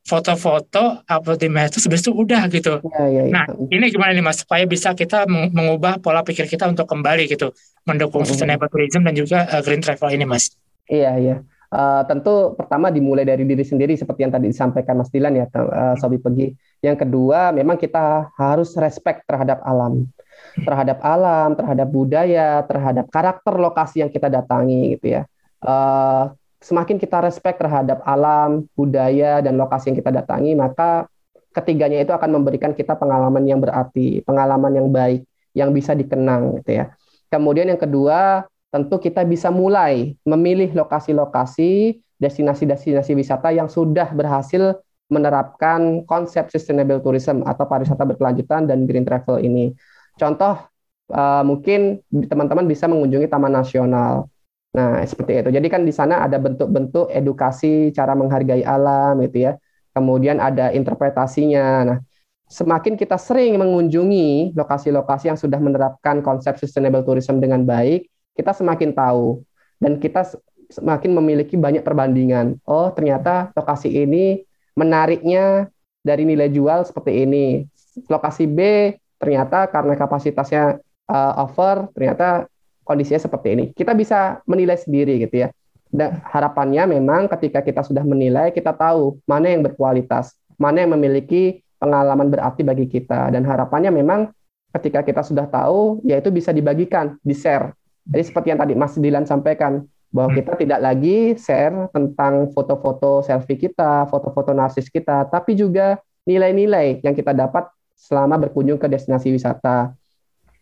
foto-foto 0.04 1.00
upload 1.08 1.40
di 1.40 1.48
medsos 1.48 1.88
habis 1.88 2.04
itu 2.04 2.12
udah 2.12 2.44
gitu. 2.52 2.78
Iya, 2.84 3.04
iya, 3.08 3.22
iya. 3.24 3.32
Nah, 3.32 3.44
ini 3.72 3.88
gimana 3.88 4.12
nih 4.12 4.20
Mas 4.20 4.44
supaya 4.44 4.68
bisa 4.68 4.92
kita 4.92 5.24
meng- 5.24 5.50
mengubah 5.50 5.96
pola 5.98 6.20
pikir 6.20 6.44
kita 6.44 6.68
untuk 6.68 6.84
kembali 6.84 7.24
gitu 7.24 7.56
mendukung 7.88 8.22
Mhm. 8.22 8.28
sustainable 8.28 8.68
tourism 8.68 9.00
dan 9.00 9.16
juga 9.16 9.48
uh, 9.48 9.64
green 9.64 9.80
travel 9.80 10.12
ini 10.12 10.28
Mas. 10.28 10.52
Iya, 10.84 11.12
iya. 11.16 11.36
Eh, 11.74 12.02
tentu 12.06 12.54
pertama 12.54 12.86
dimulai 12.86 13.26
dari 13.26 13.42
diri 13.42 13.66
sendiri 13.66 13.98
seperti 13.98 14.22
yang 14.22 14.30
tadi 14.30 14.46
disampaikan 14.46 14.94
Mas 14.94 15.10
Dilan 15.10 15.34
ya, 15.34 15.50
eh, 15.50 15.94
Sobi 15.98 16.22
Pegi. 16.22 16.54
Yang 16.78 17.02
kedua, 17.02 17.50
memang 17.50 17.74
kita 17.74 18.30
harus 18.38 18.78
respect 18.78 19.26
terhadap 19.26 19.58
alam, 19.66 20.06
terhadap 20.54 21.02
alam, 21.02 21.58
terhadap 21.58 21.88
budaya, 21.90 22.62
terhadap 22.62 23.10
karakter 23.10 23.58
lokasi 23.58 24.06
yang 24.06 24.12
kita 24.12 24.30
datangi 24.30 24.94
gitu 24.94 25.18
ya. 25.18 25.22
Eh, 25.66 26.22
semakin 26.64 26.96
kita 26.96 27.20
respect 27.20 27.60
terhadap 27.60 28.00
alam, 28.08 28.64
budaya 28.72 29.44
dan 29.44 29.60
lokasi 29.60 29.92
yang 29.92 29.98
kita 30.00 30.08
datangi, 30.08 30.56
maka 30.56 31.04
ketiganya 31.52 32.00
itu 32.00 32.10
akan 32.16 32.40
memberikan 32.40 32.72
kita 32.72 32.96
pengalaman 32.96 33.44
yang 33.44 33.60
berarti, 33.60 34.24
pengalaman 34.24 34.72
yang 34.72 34.88
baik, 34.88 35.28
yang 35.52 35.70
bisa 35.76 35.92
dikenang 35.92 36.64
gitu 36.64 36.80
ya. 36.80 36.96
Kemudian 37.28 37.68
yang 37.68 37.78
kedua, 37.78 38.48
tentu 38.72 38.96
kita 38.96 39.22
bisa 39.28 39.52
mulai 39.52 40.16
memilih 40.24 40.72
lokasi-lokasi, 40.72 42.00
destinasi-destinasi 42.18 43.12
wisata 43.12 43.52
yang 43.52 43.68
sudah 43.68 44.10
berhasil 44.10 44.80
menerapkan 45.12 46.02
konsep 46.08 46.48
sustainable 46.48 46.98
tourism 46.98 47.44
atau 47.44 47.68
pariwisata 47.68 48.02
berkelanjutan 48.02 48.66
dan 48.66 48.88
green 48.88 49.04
travel 49.04 49.38
ini. 49.38 49.76
Contoh 50.16 50.64
eh, 51.12 51.42
mungkin 51.44 52.00
teman-teman 52.08 52.64
bisa 52.66 52.88
mengunjungi 52.88 53.28
Taman 53.28 53.52
Nasional. 53.52 54.26
Nah, 54.74 54.98
seperti 55.06 55.38
itu. 55.38 55.50
Jadi 55.54 55.68
kan 55.70 55.86
di 55.86 55.94
sana 55.94 56.26
ada 56.26 56.34
bentuk-bentuk 56.42 57.06
edukasi 57.14 57.94
cara 57.94 58.18
menghargai 58.18 58.66
alam 58.66 59.22
gitu 59.22 59.46
ya. 59.46 59.52
Kemudian 59.94 60.42
ada 60.42 60.74
interpretasinya. 60.74 61.66
Nah, 61.86 61.98
semakin 62.50 62.98
kita 62.98 63.14
sering 63.14 63.54
mengunjungi 63.54 64.52
lokasi-lokasi 64.58 65.30
yang 65.30 65.38
sudah 65.38 65.62
menerapkan 65.62 66.20
konsep 66.26 66.58
sustainable 66.58 67.06
tourism 67.06 67.38
dengan 67.38 67.62
baik, 67.62 68.10
kita 68.34 68.50
semakin 68.50 68.90
tahu 68.92 69.46
dan 69.78 70.02
kita 70.02 70.26
semakin 70.74 71.10
memiliki 71.22 71.54
banyak 71.54 71.86
perbandingan. 71.86 72.58
Oh, 72.66 72.90
ternyata 72.90 73.54
lokasi 73.54 73.94
ini 73.94 74.42
menariknya 74.74 75.70
dari 76.02 76.26
nilai 76.26 76.50
jual 76.50 76.82
seperti 76.82 77.22
ini. 77.22 77.62
Lokasi 78.10 78.50
B 78.50 78.90
ternyata 79.22 79.70
karena 79.70 79.94
kapasitasnya 79.94 80.82
uh, 81.06 81.42
over, 81.46 81.94
ternyata 81.94 82.50
kondisinya 82.84 83.20
seperti 83.20 83.48
ini. 83.56 83.64
Kita 83.72 83.96
bisa 83.96 84.44
menilai 84.44 84.78
sendiri 84.78 85.18
gitu 85.24 85.44
ya. 85.44 85.48
Dan 85.94 86.20
harapannya 86.26 86.98
memang 86.98 87.30
ketika 87.30 87.62
kita 87.62 87.82
sudah 87.86 88.02
menilai, 88.02 88.50
kita 88.50 88.74
tahu 88.74 89.18
mana 89.24 89.50
yang 89.50 89.62
berkualitas, 89.62 90.34
mana 90.58 90.82
yang 90.82 90.92
memiliki 90.94 91.62
pengalaman 91.78 92.30
berarti 92.30 92.62
bagi 92.66 92.86
kita. 92.90 93.30
Dan 93.30 93.46
harapannya 93.46 93.94
memang 93.94 94.30
ketika 94.74 95.06
kita 95.06 95.22
sudah 95.22 95.46
tahu, 95.46 96.02
yaitu 96.02 96.34
bisa 96.34 96.50
dibagikan, 96.50 97.14
di-share. 97.22 97.72
Jadi 98.04 98.22
seperti 98.26 98.46
yang 98.52 98.60
tadi 98.60 98.74
Mas 98.74 98.98
Dilan 98.98 99.24
sampaikan, 99.24 99.86
bahwa 100.14 100.30
kita 100.30 100.54
tidak 100.54 100.78
lagi 100.78 101.34
share 101.34 101.90
tentang 101.90 102.46
foto-foto 102.54 103.26
selfie 103.26 103.58
kita, 103.58 104.06
foto-foto 104.06 104.54
narsis 104.54 104.86
kita, 104.86 105.26
tapi 105.26 105.58
juga 105.58 105.98
nilai-nilai 106.22 107.02
yang 107.02 107.18
kita 107.18 107.34
dapat 107.34 107.66
selama 107.98 108.38
berkunjung 108.46 108.78
ke 108.78 108.86
destinasi 108.86 109.34
wisata. 109.34 109.90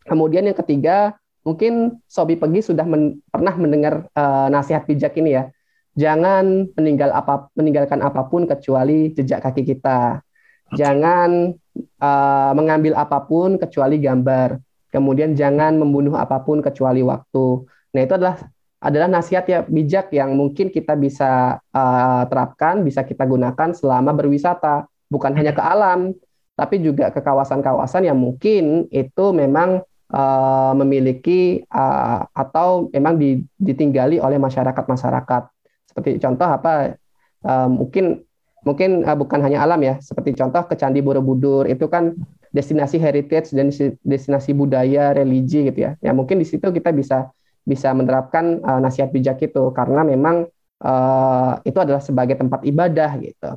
Kemudian 0.09 0.49
yang 0.49 0.57
ketiga, 0.57 1.21
mungkin 1.42 2.02
Sobi 2.06 2.38
Pegi 2.38 2.62
sudah 2.62 2.87
men, 2.87 3.22
pernah 3.28 3.54
mendengar 3.58 4.06
uh, 4.14 4.49
nasihat 4.50 4.87
bijak 4.87 5.14
ini 5.18 5.38
ya. 5.38 5.44
Jangan 5.92 6.72
meninggal 6.72 7.12
apa, 7.12 7.52
meninggalkan 7.52 8.00
apa 8.00 8.25
pun 8.26 8.49
kecuali 8.49 9.12
jejak 9.12 9.44
kaki 9.44 9.62
kita. 9.62 10.25
Jangan 10.72 11.52
uh, 12.00 12.52
mengambil 12.56 12.96
apa 12.96 13.20
pun 13.28 13.61
kecuali 13.61 14.00
gambar. 14.00 14.56
Kemudian 14.88 15.37
jangan 15.37 15.76
membunuh 15.76 16.16
apa 16.16 16.40
pun 16.40 16.64
kecuali 16.64 17.04
waktu. 17.04 17.68
Nah 17.92 18.00
itu 18.00 18.14
adalah 18.16 18.37
adalah 18.82 19.06
nasihat 19.06 19.44
ya 19.46 19.61
bijak 19.62 20.11
yang 20.11 20.34
mungkin 20.34 20.72
kita 20.72 20.96
bisa 20.96 21.61
uh, 21.61 22.22
terapkan, 22.26 22.82
bisa 22.82 23.04
kita 23.04 23.22
gunakan 23.28 23.76
selama 23.76 24.11
berwisata, 24.16 24.88
bukan 25.12 25.37
hanya 25.38 25.54
ke 25.54 25.62
alam, 25.62 26.16
tapi 26.56 26.82
juga 26.82 27.12
ke 27.14 27.20
kawasan-kawasan 27.22 28.08
yang 28.08 28.18
mungkin 28.18 28.88
itu 28.90 29.25
memang 29.30 29.84
uh, 30.12 30.73
memiliki 30.76 31.64
uh, 31.73 32.28
atau 32.31 32.92
memang 32.92 33.16
ditinggali 33.57 34.21
oleh 34.21 34.37
masyarakat-masyarakat. 34.38 35.42
Seperti 35.88 36.21
contoh 36.21 36.49
apa? 36.49 36.95
Uh, 37.42 37.66
mungkin 37.66 38.23
mungkin 38.62 39.02
uh, 39.02 39.19
bukan 39.19 39.42
hanya 39.42 39.64
alam 39.64 39.81
ya, 39.83 39.99
seperti 39.99 40.37
contoh 40.38 40.62
ke 40.69 40.78
Candi 40.78 41.02
Borobudur 41.02 41.66
itu 41.66 41.88
kan 41.90 42.14
destinasi 42.52 43.00
heritage 43.00 43.50
dan 43.57 43.73
destinasi 44.04 44.52
budaya 44.52 45.16
religi 45.16 45.66
gitu 45.66 45.88
ya. 45.88 45.99
Ya 46.04 46.12
mungkin 46.12 46.38
di 46.38 46.47
situ 46.47 46.69
kita 46.69 46.92
bisa 46.92 47.33
bisa 47.64 47.90
menerapkan 47.97 48.61
uh, 48.62 48.78
nasihat 48.78 49.11
bijak 49.11 49.40
itu 49.42 49.73
karena 49.73 50.04
memang 50.04 50.47
uh, 50.83 51.52
itu 51.64 51.78
adalah 51.78 52.02
sebagai 52.04 52.37
tempat 52.37 52.62
ibadah 52.62 53.16
gitu. 53.23 53.50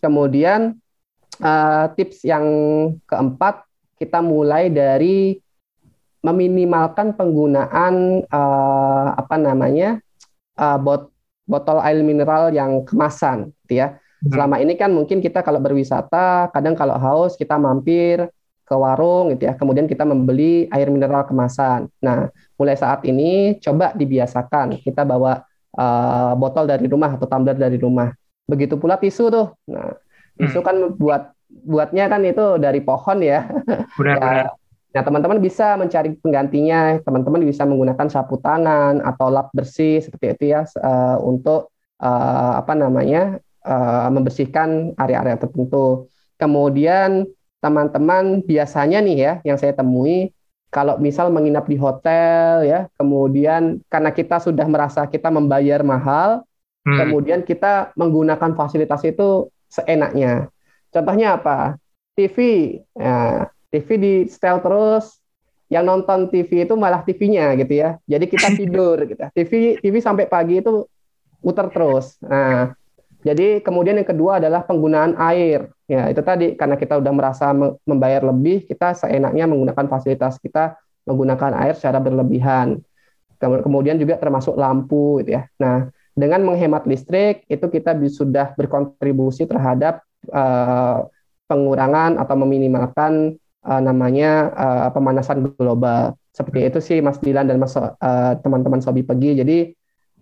Kemudian 0.00 0.80
uh, 1.44 1.86
tips 1.92 2.24
yang 2.24 2.44
keempat 3.04 3.68
kita 4.00 4.24
mulai 4.24 4.72
dari 4.72 5.36
meminimalkan 6.20 7.16
penggunaan 7.16 8.24
uh, 8.28 9.08
apa 9.16 9.36
namanya 9.40 10.00
uh, 10.60 10.76
bot 10.76 11.08
botol 11.50 11.82
air 11.82 11.98
mineral 12.06 12.54
yang 12.54 12.86
kemasan, 12.86 13.50
gitu 13.66 13.82
ya. 13.82 13.98
Hmm. 14.22 14.30
Selama 14.30 14.56
ini 14.62 14.78
kan 14.78 14.94
mungkin 14.94 15.18
kita 15.18 15.42
kalau 15.42 15.58
berwisata, 15.58 16.52
kadang 16.54 16.78
kalau 16.78 16.94
haus 16.94 17.34
kita 17.34 17.58
mampir 17.58 18.30
ke 18.62 18.74
warung 18.76 19.34
gitu 19.34 19.50
ya. 19.50 19.58
Kemudian 19.58 19.90
kita 19.90 20.06
membeli 20.06 20.70
air 20.70 20.86
mineral 20.94 21.26
kemasan. 21.26 21.90
Nah, 21.98 22.30
mulai 22.54 22.78
saat 22.78 23.02
ini 23.02 23.58
coba 23.58 23.90
dibiasakan 23.98 24.78
kita 24.78 25.02
bawa 25.02 25.42
uh, 25.74 26.38
botol 26.38 26.70
dari 26.70 26.86
rumah 26.86 27.18
atau 27.18 27.26
tumbler 27.26 27.58
dari 27.58 27.80
rumah. 27.82 28.14
Begitu 28.46 28.78
pula 28.78 28.94
tisu 28.94 29.26
tuh. 29.32 29.46
Nah, 29.66 29.98
tisu 30.38 30.62
hmm. 30.62 30.66
kan 30.66 30.76
buat 30.94 31.22
buatnya 31.50 32.06
kan 32.06 32.22
itu 32.22 32.62
dari 32.62 32.78
pohon 32.78 33.18
ya. 33.26 33.42
Benar, 33.98 34.16
ya. 34.22 34.22
benar. 34.22 34.59
Nah, 34.90 35.02
teman-teman 35.06 35.38
bisa 35.38 35.78
mencari 35.78 36.18
penggantinya. 36.18 36.98
Teman-teman 37.06 37.46
bisa 37.46 37.62
menggunakan 37.62 38.10
sapu 38.10 38.42
tangan 38.42 38.98
atau 39.06 39.30
lap 39.30 39.54
bersih 39.54 40.02
seperti 40.02 40.34
itu 40.34 40.44
ya 40.50 40.66
uh, 40.82 41.16
untuk 41.22 41.70
uh, 42.02 42.58
apa 42.58 42.74
namanya 42.74 43.38
uh, 43.62 44.10
membersihkan 44.10 44.98
area-area 44.98 45.38
tertentu. 45.38 46.10
Kemudian 46.34 47.30
teman-teman 47.60 48.40
biasanya 48.42 48.98
nih 49.04 49.16
ya 49.16 49.32
yang 49.44 49.60
saya 49.60 49.76
temui 49.76 50.32
kalau 50.72 50.96
misal 50.96 51.28
menginap 51.28 51.68
di 51.68 51.76
hotel 51.76 52.64
ya 52.64 52.88
kemudian 52.96 53.84
karena 53.92 54.10
kita 54.16 54.40
sudah 54.40 54.64
merasa 54.64 55.04
kita 55.04 55.28
membayar 55.28 55.84
mahal 55.84 56.46
hmm. 56.88 56.96
kemudian 56.96 57.40
kita 57.44 57.92
menggunakan 58.00 58.56
fasilitas 58.56 59.04
itu 59.04 59.52
seenaknya 59.68 60.48
contohnya 60.88 61.36
apa 61.36 61.76
TV 62.16 62.36
ya, 62.96 63.44
TV 63.70 63.88
di 63.96 64.14
setel 64.26 64.58
terus 64.60 65.18
yang 65.70 65.86
nonton 65.86 66.26
TV 66.28 66.66
itu 66.66 66.74
malah 66.74 67.06
TV-nya 67.06 67.54
gitu 67.58 67.74
ya 67.78 67.96
jadi 68.04 68.24
kita 68.26 68.48
tidur 68.60 68.96
gitu 69.06 69.22
TV 69.32 69.78
TV 69.78 69.94
sampai 70.02 70.26
pagi 70.26 70.58
itu 70.60 70.84
muter 71.40 71.70
terus 71.72 72.18
nah 72.20 72.74
jadi 73.20 73.60
kemudian 73.60 74.00
yang 74.00 74.08
kedua 74.08 74.40
adalah 74.40 74.64
penggunaan 74.64 75.16
air. 75.20 75.68
Ya, 75.84 76.08
itu 76.08 76.24
tadi 76.24 76.56
karena 76.56 76.80
kita 76.80 76.96
udah 76.96 77.12
merasa 77.12 77.52
membayar 77.84 78.24
lebih, 78.24 78.64
kita 78.64 78.96
seenaknya 78.96 79.44
menggunakan 79.44 79.86
fasilitas 79.92 80.40
kita 80.40 80.80
menggunakan 81.04 81.52
air 81.60 81.74
secara 81.76 82.00
berlebihan. 82.00 82.80
Kemudian 83.40 83.96
juga 84.00 84.16
termasuk 84.20 84.56
lampu 84.56 85.20
gitu 85.20 85.36
ya. 85.36 85.48
Nah, 85.60 85.88
dengan 86.16 86.44
menghemat 86.44 86.84
listrik 86.88 87.44
itu 87.48 87.66
kita 87.68 87.96
sudah 88.08 88.52
berkontribusi 88.56 89.48
terhadap 89.48 90.04
uh, 90.32 91.08
pengurangan 91.48 92.20
atau 92.20 92.36
meminimalkan 92.36 93.39
uh, 93.64 93.80
namanya 93.80 94.50
uh, 94.54 94.88
pemanasan 94.92 95.52
global. 95.56 96.16
Seperti 96.30 96.60
itu 96.62 96.78
sih 96.78 96.98
Mas 97.02 97.18
Dilan 97.18 97.50
dan 97.50 97.58
Mas 97.58 97.74
teman-teman 98.40 98.80
uh, 98.80 98.84
Sobi 98.84 99.02
Pegi. 99.02 99.42
Jadi 99.42 99.58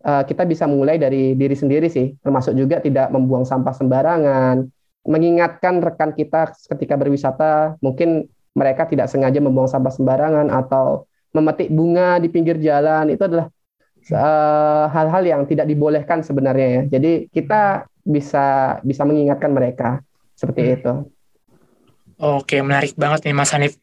uh, 0.02 0.22
kita 0.24 0.48
bisa 0.48 0.64
mulai 0.64 0.96
dari 0.96 1.36
diri 1.36 1.54
sendiri 1.54 1.86
sih, 1.92 2.16
termasuk 2.24 2.56
juga 2.56 2.80
tidak 2.80 3.12
membuang 3.12 3.44
sampah 3.44 3.74
sembarangan, 3.76 4.64
mengingatkan 5.04 5.84
rekan 5.84 6.16
kita 6.16 6.52
ketika 6.76 6.94
berwisata, 6.96 7.76
mungkin 7.84 8.26
mereka 8.56 8.88
tidak 8.88 9.12
sengaja 9.12 9.38
membuang 9.38 9.70
sampah 9.70 9.92
sembarangan 9.92 10.50
atau 10.50 11.06
memetik 11.30 11.68
bunga 11.70 12.18
di 12.18 12.28
pinggir 12.32 12.56
jalan, 12.58 13.12
itu 13.12 13.22
adalah 13.22 13.52
hal-hal 14.88 15.22
uh, 15.22 15.28
yang 15.28 15.42
tidak 15.44 15.68
dibolehkan 15.68 16.24
sebenarnya 16.24 16.68
ya. 16.68 16.82
Jadi 16.98 17.28
kita 17.28 17.84
bisa 18.00 18.80
bisa 18.80 19.02
mengingatkan 19.04 19.52
mereka 19.52 20.00
seperti 20.32 20.62
hmm. 20.64 20.74
itu. 20.80 20.94
Oke, 22.18 22.58
menarik 22.60 22.98
banget 22.98 23.30
nih 23.30 23.34
Mas 23.34 23.54
Hanif. 23.54 23.78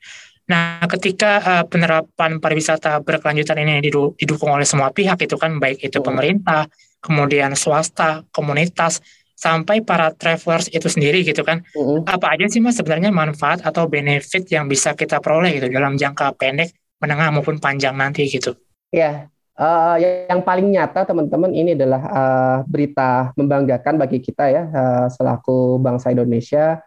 Nah, 0.45 0.84
ketika 0.86 1.41
uh, 1.41 1.63
penerapan 1.65 2.38
pariwisata 2.38 3.02
berkelanjutan 3.02 3.58
ini 3.65 3.82
didukung 4.13 4.54
oleh 4.54 4.67
semua 4.67 4.93
pihak 4.93 5.17
itu 5.26 5.39
kan 5.41 5.58
baik 5.58 5.82
itu 5.82 5.98
pemerintah, 6.06 6.69
kemudian 7.02 7.58
swasta, 7.58 8.21
komunitas, 8.30 9.02
sampai 9.36 9.84
para 9.84 10.15
travelers 10.15 10.71
itu 10.71 10.88
sendiri 10.88 11.26
gitu 11.26 11.41
kan. 11.41 11.65
Uh-huh. 11.74 12.06
Apa 12.08 12.38
aja 12.38 12.48
sih 12.48 12.63
Mas 12.63 12.80
sebenarnya 12.80 13.10
manfaat 13.10 13.65
atau 13.65 13.89
benefit 13.89 14.48
yang 14.54 14.69
bisa 14.69 14.93
kita 14.93 15.17
peroleh 15.17 15.58
gitu 15.58 15.67
dalam 15.74 15.98
jangka 15.98 16.38
pendek, 16.39 16.71
menengah 17.02 17.34
maupun 17.34 17.58
panjang 17.58 17.98
nanti 17.98 18.30
gitu? 18.30 18.54
Ya, 18.93 19.28
uh, 19.58 19.98
yang 20.00 20.45
paling 20.45 20.69
nyata 20.69 21.10
teman-teman 21.10 21.52
ini 21.58 21.74
adalah 21.74 22.02
uh, 22.06 22.58
berita 22.69 23.34
membanggakan 23.34 23.98
bagi 23.98 24.21
kita 24.21 24.45
ya 24.54 24.63
uh, 24.69 25.08
selaku 25.10 25.82
bangsa 25.82 26.13
Indonesia. 26.13 26.85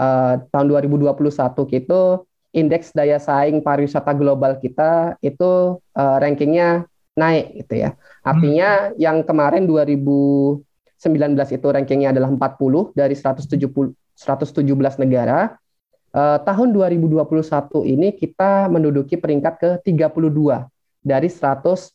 Uh, 0.00 0.40
tahun 0.48 0.72
2021 0.88 1.12
itu 1.76 2.00
indeks 2.56 2.96
daya 2.96 3.20
saing 3.20 3.60
pariwisata 3.60 4.16
global 4.16 4.56
kita 4.56 5.20
itu 5.20 5.76
uh, 5.76 6.16
rankingnya 6.16 6.88
naik 7.12 7.60
gitu 7.60 7.84
ya. 7.84 8.00
Artinya 8.24 8.90
hmm. 8.90 8.96
yang 8.96 9.20
kemarin 9.28 9.68
2019 9.68 10.64
itu 11.52 11.66
rankingnya 11.68 12.16
adalah 12.16 12.32
40 12.32 12.96
dari 12.96 13.12
170 13.12 13.92
117 14.16 15.04
negara. 15.04 15.60
Uh, 16.10 16.42
tahun 16.42 16.74
2021 16.74 17.22
ini 17.86 18.08
kita 18.16 18.66
menduduki 18.72 19.14
peringkat 19.14 19.54
ke 19.60 19.70
32 19.84 20.66
dari 21.04 21.28
117 21.30 21.94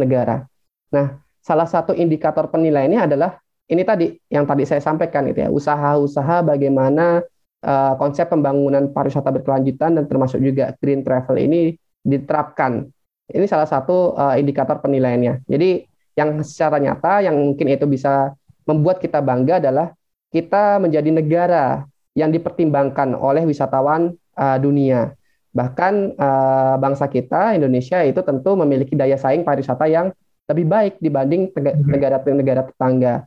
negara. 0.00 0.46
Nah, 0.88 1.20
salah 1.42 1.68
satu 1.68 1.92
indikator 1.92 2.48
penilaiannya 2.48 3.02
adalah 3.02 3.41
ini 3.70 3.82
tadi 3.86 4.06
yang 4.32 4.44
tadi 4.48 4.66
saya 4.66 4.82
sampaikan 4.82 5.28
itu 5.30 5.44
ya, 5.44 5.50
usaha-usaha 5.52 6.42
bagaimana 6.42 7.22
uh, 7.62 7.94
konsep 7.96 8.26
pembangunan 8.28 8.90
pariwisata 8.90 9.30
berkelanjutan 9.30 9.96
dan 9.98 10.04
termasuk 10.10 10.42
juga 10.42 10.74
green 10.82 11.06
travel 11.06 11.38
ini 11.38 11.78
diterapkan. 12.02 12.90
Ini 13.32 13.46
salah 13.46 13.70
satu 13.70 14.18
uh, 14.18 14.34
indikator 14.36 14.82
penilaiannya. 14.82 15.46
Jadi 15.46 15.86
yang 16.18 16.42
secara 16.44 16.76
nyata 16.76 17.24
yang 17.24 17.38
mungkin 17.38 17.72
itu 17.72 17.88
bisa 17.88 18.36
membuat 18.68 19.00
kita 19.00 19.24
bangga 19.24 19.62
adalah 19.62 19.96
kita 20.28 20.76
menjadi 20.82 21.08
negara 21.08 21.64
yang 22.12 22.28
dipertimbangkan 22.28 23.16
oleh 23.16 23.48
wisatawan 23.48 24.12
uh, 24.36 24.58
dunia. 24.60 25.16
Bahkan 25.52 26.16
uh, 26.16 26.74
bangsa 26.80 27.08
kita 27.08 27.56
Indonesia 27.56 28.00
itu 28.04 28.20
tentu 28.24 28.56
memiliki 28.56 28.96
daya 28.96 29.16
saing 29.16 29.44
pariwisata 29.44 29.88
yang 29.88 30.12
lebih 30.48 30.66
baik 30.68 30.94
dibanding 31.00 31.52
negara-negara 31.88 32.68
tetangga. 32.68 33.24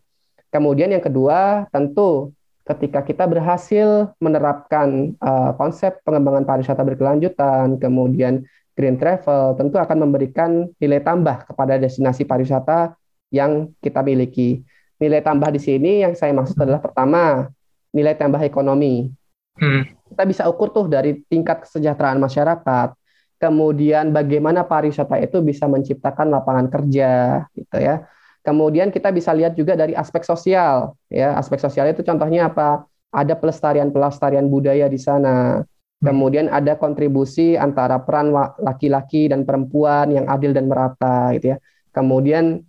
Kemudian 0.55 0.87
yang 0.87 1.03
kedua 1.03 1.67
tentu 1.67 2.31
ketika 2.63 3.03
kita 3.03 3.27
berhasil 3.27 4.15
menerapkan 4.23 5.11
uh, 5.19 5.51
konsep 5.59 5.99
pengembangan 6.07 6.47
pariwisata 6.47 6.79
berkelanjutan, 6.79 7.75
kemudian 7.75 8.47
green 8.71 8.95
travel, 8.95 9.59
tentu 9.59 9.75
akan 9.75 10.07
memberikan 10.07 10.71
nilai 10.79 11.03
tambah 11.03 11.51
kepada 11.51 11.75
destinasi 11.75 12.23
pariwisata 12.23 12.95
yang 13.35 13.75
kita 13.83 13.99
miliki. 13.99 14.63
Nilai 14.95 15.19
tambah 15.19 15.51
di 15.51 15.59
sini 15.59 16.07
yang 16.07 16.15
saya 16.15 16.31
maksud 16.31 16.55
adalah 16.55 16.79
pertama, 16.79 17.51
nilai 17.91 18.15
tambah 18.15 18.39
ekonomi. 18.39 19.11
Hmm. 19.59 19.91
Kita 20.07 20.23
bisa 20.23 20.47
ukur 20.47 20.71
tuh 20.71 20.87
dari 20.87 21.19
tingkat 21.27 21.67
kesejahteraan 21.67 22.15
masyarakat, 22.23 22.95
kemudian 23.43 24.15
bagaimana 24.15 24.63
pariwisata 24.63 25.19
itu 25.19 25.43
bisa 25.43 25.67
menciptakan 25.67 26.31
lapangan 26.31 26.71
kerja, 26.71 27.43
gitu 27.51 27.75
ya 27.75 28.07
Kemudian 28.45 28.93
kita 28.93 29.09
bisa 29.09 29.33
lihat 29.33 29.57
juga 29.57 29.73
dari 29.73 29.97
aspek 29.97 30.21
sosial, 30.21 30.93
ya 31.09 31.33
aspek 31.33 31.57
sosial 31.57 31.89
itu 31.89 32.05
contohnya 32.05 32.45
apa? 32.53 32.85
ada 33.15 33.33
pelestarian-pelestarian 33.39 34.51
budaya 34.51 34.91
di 34.91 34.99
sana. 34.99 35.63
Hmm. 35.63 36.03
Kemudian 36.03 36.51
ada 36.51 36.75
kontribusi 36.75 37.55
antara 37.55 38.03
peran 38.03 38.35
laki-laki 38.59 39.31
dan 39.31 39.47
perempuan 39.47 40.11
yang 40.11 40.27
adil 40.27 40.51
dan 40.51 40.67
merata 40.67 41.31
gitu 41.39 41.55
ya. 41.55 41.57
Kemudian 41.95 42.59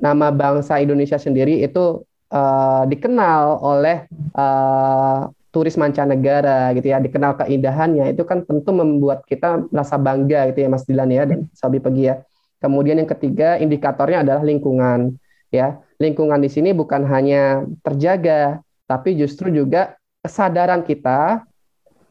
nama 0.00 0.32
bangsa 0.32 0.80
Indonesia 0.80 1.20
sendiri 1.20 1.60
itu 1.60 2.00
uh, 2.32 2.82
dikenal 2.88 3.60
oleh 3.60 4.08
uh, 4.32 5.28
turis 5.52 5.76
mancanegara 5.76 6.72
gitu 6.72 6.88
ya, 6.88 6.98
dikenal 7.02 7.36
keindahannya 7.36 8.16
itu 8.16 8.24
kan 8.24 8.48
tentu 8.48 8.72
membuat 8.72 9.28
kita 9.28 9.68
merasa 9.68 10.00
bangga 10.00 10.48
gitu 10.48 10.64
ya 10.64 10.68
Mas 10.72 10.88
Dilan 10.88 11.10
ya 11.12 11.28
dan 11.28 11.52
Sabi 11.52 11.84
Pegi 11.84 12.08
ya. 12.08 12.24
Kemudian 12.60 13.00
yang 13.00 13.08
ketiga 13.08 13.56
indikatornya 13.56 14.22
adalah 14.22 14.44
lingkungan 14.44 15.16
ya. 15.48 15.80
Lingkungan 16.00 16.40
di 16.40 16.48
sini 16.48 16.72
bukan 16.72 17.04
hanya 17.08 17.64
terjaga 17.84 18.64
tapi 18.90 19.14
justru 19.14 19.54
juga 19.54 19.94
kesadaran 20.24 20.82
kita 20.82 21.46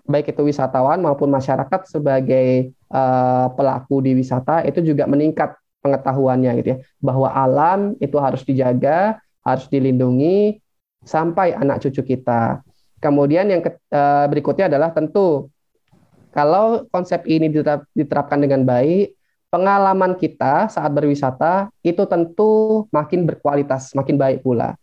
baik 0.08 0.32
itu 0.32 0.42
wisatawan 0.48 0.98
maupun 1.04 1.30
masyarakat 1.30 1.86
sebagai 1.86 2.74
uh, 2.90 3.52
pelaku 3.54 4.02
di 4.02 4.18
wisata 4.18 4.66
itu 4.66 4.82
juga 4.82 5.06
meningkat 5.06 5.54
pengetahuannya 5.86 6.52
gitu 6.64 6.68
ya 6.74 6.78
bahwa 6.98 7.30
alam 7.30 7.80
itu 8.02 8.18
harus 8.18 8.42
dijaga 8.42 9.22
harus 9.46 9.70
dilindungi 9.70 10.58
sampai 11.06 11.54
anak 11.54 11.84
cucu 11.84 12.16
kita 12.16 12.66
kemudian 12.98 13.48
yang 13.52 13.62
ke, 13.62 13.76
uh, 13.94 14.26
berikutnya 14.32 14.72
adalah 14.72 14.90
tentu 14.96 15.52
kalau 16.34 16.90
konsep 16.90 17.22
ini 17.30 17.52
diterapkan 17.94 18.42
dengan 18.42 18.66
baik 18.66 19.19
pengalaman 19.50 20.14
kita 20.16 20.70
saat 20.70 20.90
berwisata 20.94 21.74
itu 21.82 22.06
tentu 22.06 22.86
makin 22.94 23.26
berkualitas 23.26 23.94
makin 23.98 24.16
baik 24.16 24.46
pula. 24.46 24.78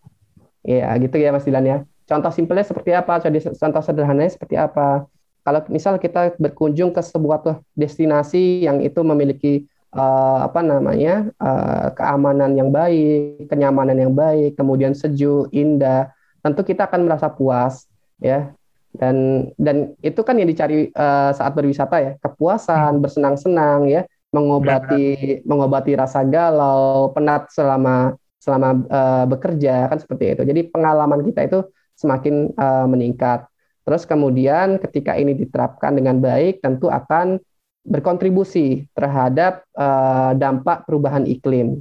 Ya 0.67 0.91
gitu 0.99 1.17
ya 1.19 1.31
Mas 1.31 1.47
Dilan 1.47 1.67
ya. 1.67 1.79
Contoh 2.07 2.31
simpelnya 2.31 2.67
seperti 2.67 2.95
apa? 2.95 3.19
Contoh 3.59 3.83
sederhananya 3.83 4.31
seperti 4.31 4.55
apa? 4.59 5.07
Kalau 5.47 5.63
misal 5.71 5.99
kita 6.03 6.35
berkunjung 6.39 6.91
ke 6.91 7.03
sebuah 7.03 7.63
destinasi 7.79 8.67
yang 8.67 8.83
itu 8.83 8.99
memiliki 9.07 9.67
uh, 9.95 10.43
apa 10.43 10.59
namanya 10.63 11.31
uh, 11.39 11.95
keamanan 11.95 12.59
yang 12.59 12.75
baik, 12.75 13.47
kenyamanan 13.47 13.95
yang 13.95 14.11
baik, 14.11 14.59
kemudian 14.59 14.95
sejuk, 14.95 15.47
indah, 15.55 16.11
tentu 16.43 16.67
kita 16.67 16.91
akan 16.91 17.07
merasa 17.07 17.31
puas, 17.31 17.87
ya. 18.19 18.51
Dan 18.97 19.49
dan 19.61 19.95
itu 20.03 20.19
kan 20.27 20.35
yang 20.41 20.51
dicari 20.51 20.91
uh, 20.95 21.31
saat 21.31 21.53
berwisata 21.55 21.97
ya, 22.03 22.13
kepuasan, 22.19 22.99
bersenang-senang, 22.99 23.87
ya, 23.87 24.03
mengobati 24.37 25.41
mengobati 25.49 25.97
rasa 25.97 26.21
galau, 26.29 27.17
penat 27.17 27.49
selama 27.49 28.13
selama 28.37 28.69
uh, 28.93 29.25
bekerja 29.25 29.89
kan 29.89 29.99
seperti 29.99 30.37
itu. 30.37 30.43
Jadi 30.45 30.61
pengalaman 30.69 31.25
kita 31.25 31.49
itu 31.49 31.65
semakin 31.97 32.53
uh, 32.55 32.87
meningkat. 32.87 33.49
Terus 33.83 34.05
kemudian 34.05 34.77
ketika 34.83 35.17
ini 35.17 35.33
diterapkan 35.33 35.97
dengan 35.97 36.21
baik 36.21 36.61
tentu 36.61 36.93
akan 36.93 37.41
berkontribusi 37.87 38.91
terhadap 38.93 39.63
uh, 39.79 40.35
dampak 40.35 40.85
perubahan 40.85 41.23
iklim. 41.25 41.81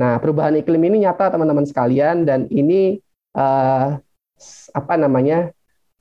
Nah, 0.00 0.16
perubahan 0.16 0.56
iklim 0.56 0.80
ini 0.88 1.04
nyata 1.04 1.28
teman-teman 1.28 1.68
sekalian 1.68 2.24
dan 2.24 2.48
ini 2.48 2.98
uh, 3.36 4.00
apa 4.72 4.94
namanya? 4.96 5.52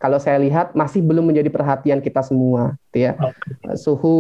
Kalau 0.02 0.18
saya 0.18 0.42
lihat 0.42 0.74
masih 0.74 1.06
belum 1.06 1.30
menjadi 1.30 1.54
perhatian 1.54 2.02
kita 2.02 2.26
semua, 2.26 2.74
gitu 2.90 3.06
ya. 3.06 3.14
Okay. 3.14 3.78
Suhu 3.78 4.16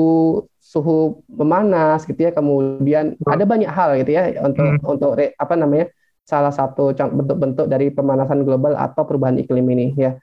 suhu 0.61 1.25
memanas, 1.25 2.05
gitu 2.05 2.21
ya. 2.21 2.29
Kemudian 2.29 3.17
hmm. 3.17 3.25
ada 3.33 3.43
banyak 3.49 3.65
hal, 3.65 3.97
gitu 3.97 4.13
ya, 4.13 4.45
untuk 4.45 4.61
hmm. 4.61 4.85
untuk 4.85 5.11
apa 5.17 5.53
namanya? 5.57 5.89
Salah 6.21 6.53
satu 6.53 6.93
bentuk-bentuk 6.93 7.65
dari 7.65 7.89
pemanasan 7.89 8.45
global 8.45 8.77
atau 8.77 9.09
perubahan 9.09 9.41
iklim 9.41 9.65
ini, 9.73 9.97
ya. 9.97 10.21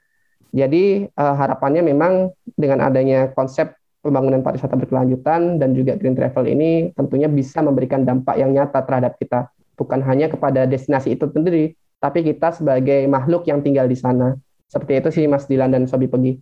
Jadi 0.49 1.05
uh, 1.11 1.35
harapannya 1.35 1.83
memang 1.83 2.31
dengan 2.55 2.81
adanya 2.87 3.29
konsep 3.35 3.75
pembangunan 3.99 4.39
pariwisata 4.39 4.79
berkelanjutan 4.79 5.59
dan 5.59 5.75
juga 5.75 5.99
green 5.99 6.15
travel 6.15 6.47
ini 6.47 6.95
tentunya 6.95 7.27
bisa 7.27 7.59
memberikan 7.59 8.07
dampak 8.07 8.39
yang 8.39 8.55
nyata 8.55 8.79
terhadap 8.87 9.19
kita 9.19 9.51
bukan 9.75 9.99
hanya 10.07 10.31
kepada 10.31 10.63
destinasi 10.63 11.19
itu 11.19 11.27
sendiri 11.27 11.75
tapi 11.99 12.23
kita 12.23 12.55
sebagai 12.55 13.03
makhluk 13.11 13.43
yang 13.43 13.59
tinggal 13.59 13.85
di 13.91 13.99
sana 13.99 14.39
seperti 14.69 14.93
itu 15.01 15.09
sih 15.09 15.25
Mas 15.25 15.49
Dilan 15.49 15.73
dan 15.73 15.89
Sobi 15.89 16.05
Pegi. 16.05 16.37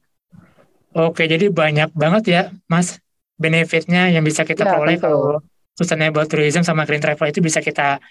Oke 0.94 1.26
jadi 1.26 1.48
banyak 1.48 1.96
banget 1.96 2.24
ya 2.28 2.42
Mas 2.68 3.00
benefitnya 3.40 4.12
yang 4.12 4.26
bisa 4.26 4.44
kita 4.44 4.66
ya, 4.66 4.72
peroleh 4.76 4.98
kalau 5.00 5.40
sustainable 5.78 6.26
tourism 6.26 6.66
sama 6.66 6.84
green 6.90 7.00
travel 7.00 7.30
itu 7.30 7.40
bisa 7.40 7.62
kita 7.62 8.02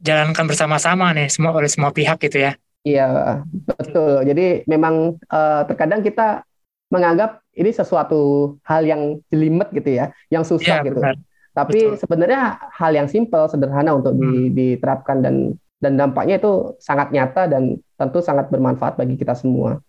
jalankan 0.00 0.46
bersama-sama 0.48 1.12
nih 1.12 1.28
semua 1.28 1.52
oleh 1.52 1.68
semua 1.68 1.92
pihak 1.92 2.16
gitu 2.22 2.40
ya. 2.48 2.56
Iya, 2.80 3.44
betul. 3.76 4.24
Jadi 4.24 4.64
memang 4.64 5.20
uh, 5.28 5.62
terkadang 5.68 6.00
kita 6.00 6.48
menganggap 6.88 7.44
ini 7.52 7.68
sesuatu 7.76 8.56
hal 8.64 8.88
yang 8.88 9.20
jelimet 9.28 9.68
gitu 9.76 10.00
ya, 10.00 10.16
yang 10.32 10.46
susah 10.46 10.80
ya, 10.80 10.86
gitu. 10.88 10.96
Benar. 10.96 11.20
Tapi 11.52 11.78
betul. 11.92 12.00
sebenarnya 12.00 12.42
hal 12.72 12.92
yang 12.96 13.08
simpel, 13.10 13.44
sederhana 13.52 13.92
untuk 13.92 14.16
hmm. 14.16 14.56
diterapkan 14.56 15.20
dan 15.20 15.34
dan 15.80 15.96
dampaknya 15.96 16.36
itu 16.36 16.76
sangat 16.76 17.08
nyata 17.10 17.48
dan 17.48 17.80
tentu 17.96 18.20
sangat 18.20 18.52
bermanfaat 18.52 19.00
bagi 19.00 19.16
kita 19.16 19.32
semua. 19.32 19.80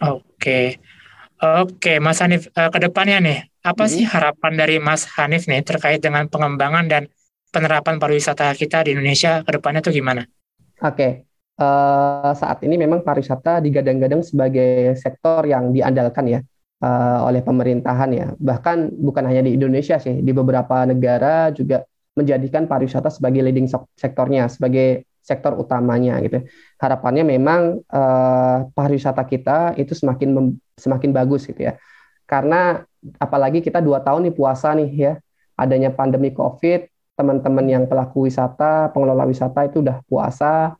Oke. 0.00 0.80
Oke, 1.36 2.00
Mas 2.00 2.24
Hanif, 2.24 2.48
uh, 2.56 2.72
ke 2.72 2.80
depannya 2.80 3.20
nih, 3.20 3.38
apa 3.60 3.84
hmm. 3.84 3.92
sih 3.92 4.04
harapan 4.08 4.56
dari 4.56 4.80
Mas 4.80 5.04
Hanif 5.20 5.44
nih 5.44 5.60
terkait 5.60 6.00
dengan 6.00 6.24
pengembangan 6.32 6.88
dan 6.88 7.12
penerapan 7.52 8.00
pariwisata 8.00 8.56
kita 8.56 8.88
di 8.88 8.96
Indonesia 8.96 9.44
ke 9.44 9.60
depannya 9.60 9.84
tuh 9.84 9.92
gimana? 9.92 10.24
Oke, 10.80 11.28
uh, 11.60 12.32
saat 12.32 12.64
ini 12.64 12.80
memang 12.80 13.04
pariwisata 13.04 13.60
digadang-gadang 13.60 14.24
sebagai 14.24 14.96
sektor 14.96 15.44
yang 15.44 15.76
diandalkan 15.76 16.24
ya 16.24 16.40
uh, 16.80 17.28
oleh 17.28 17.44
pemerintahan 17.44 18.10
ya. 18.16 18.26
Bahkan 18.36 18.96
bukan 18.96 19.24
hanya 19.28 19.44
di 19.44 19.60
Indonesia 19.60 20.00
sih, 20.00 20.24
di 20.24 20.32
beberapa 20.32 20.88
negara 20.88 21.52
juga 21.52 21.84
menjadikan 22.16 22.64
pariwisata 22.64 23.12
sebagai 23.12 23.44
leading 23.44 23.68
sektornya, 23.92 24.48
sebagai 24.48 25.04
sektor 25.26 25.58
utamanya 25.58 26.22
gitu. 26.22 26.46
Harapannya 26.78 27.26
memang 27.26 27.82
uh, 27.90 28.70
pariwisata 28.70 29.26
kita 29.26 29.74
itu 29.74 29.90
semakin 29.90 30.54
semakin 30.78 31.10
bagus 31.10 31.50
gitu 31.50 31.66
ya. 31.66 31.74
Karena 32.30 32.86
apalagi 33.18 33.58
kita 33.58 33.82
dua 33.82 33.98
tahun 34.06 34.30
nih 34.30 34.34
puasa 34.38 34.70
nih 34.78 34.90
ya, 34.94 35.12
adanya 35.58 35.90
pandemi 35.90 36.30
COVID, 36.30 36.86
teman-teman 37.18 37.66
yang 37.66 37.84
pelaku 37.90 38.30
wisata, 38.30 38.94
pengelola 38.94 39.26
wisata 39.26 39.66
itu 39.66 39.82
udah 39.82 39.98
puasa, 40.06 40.78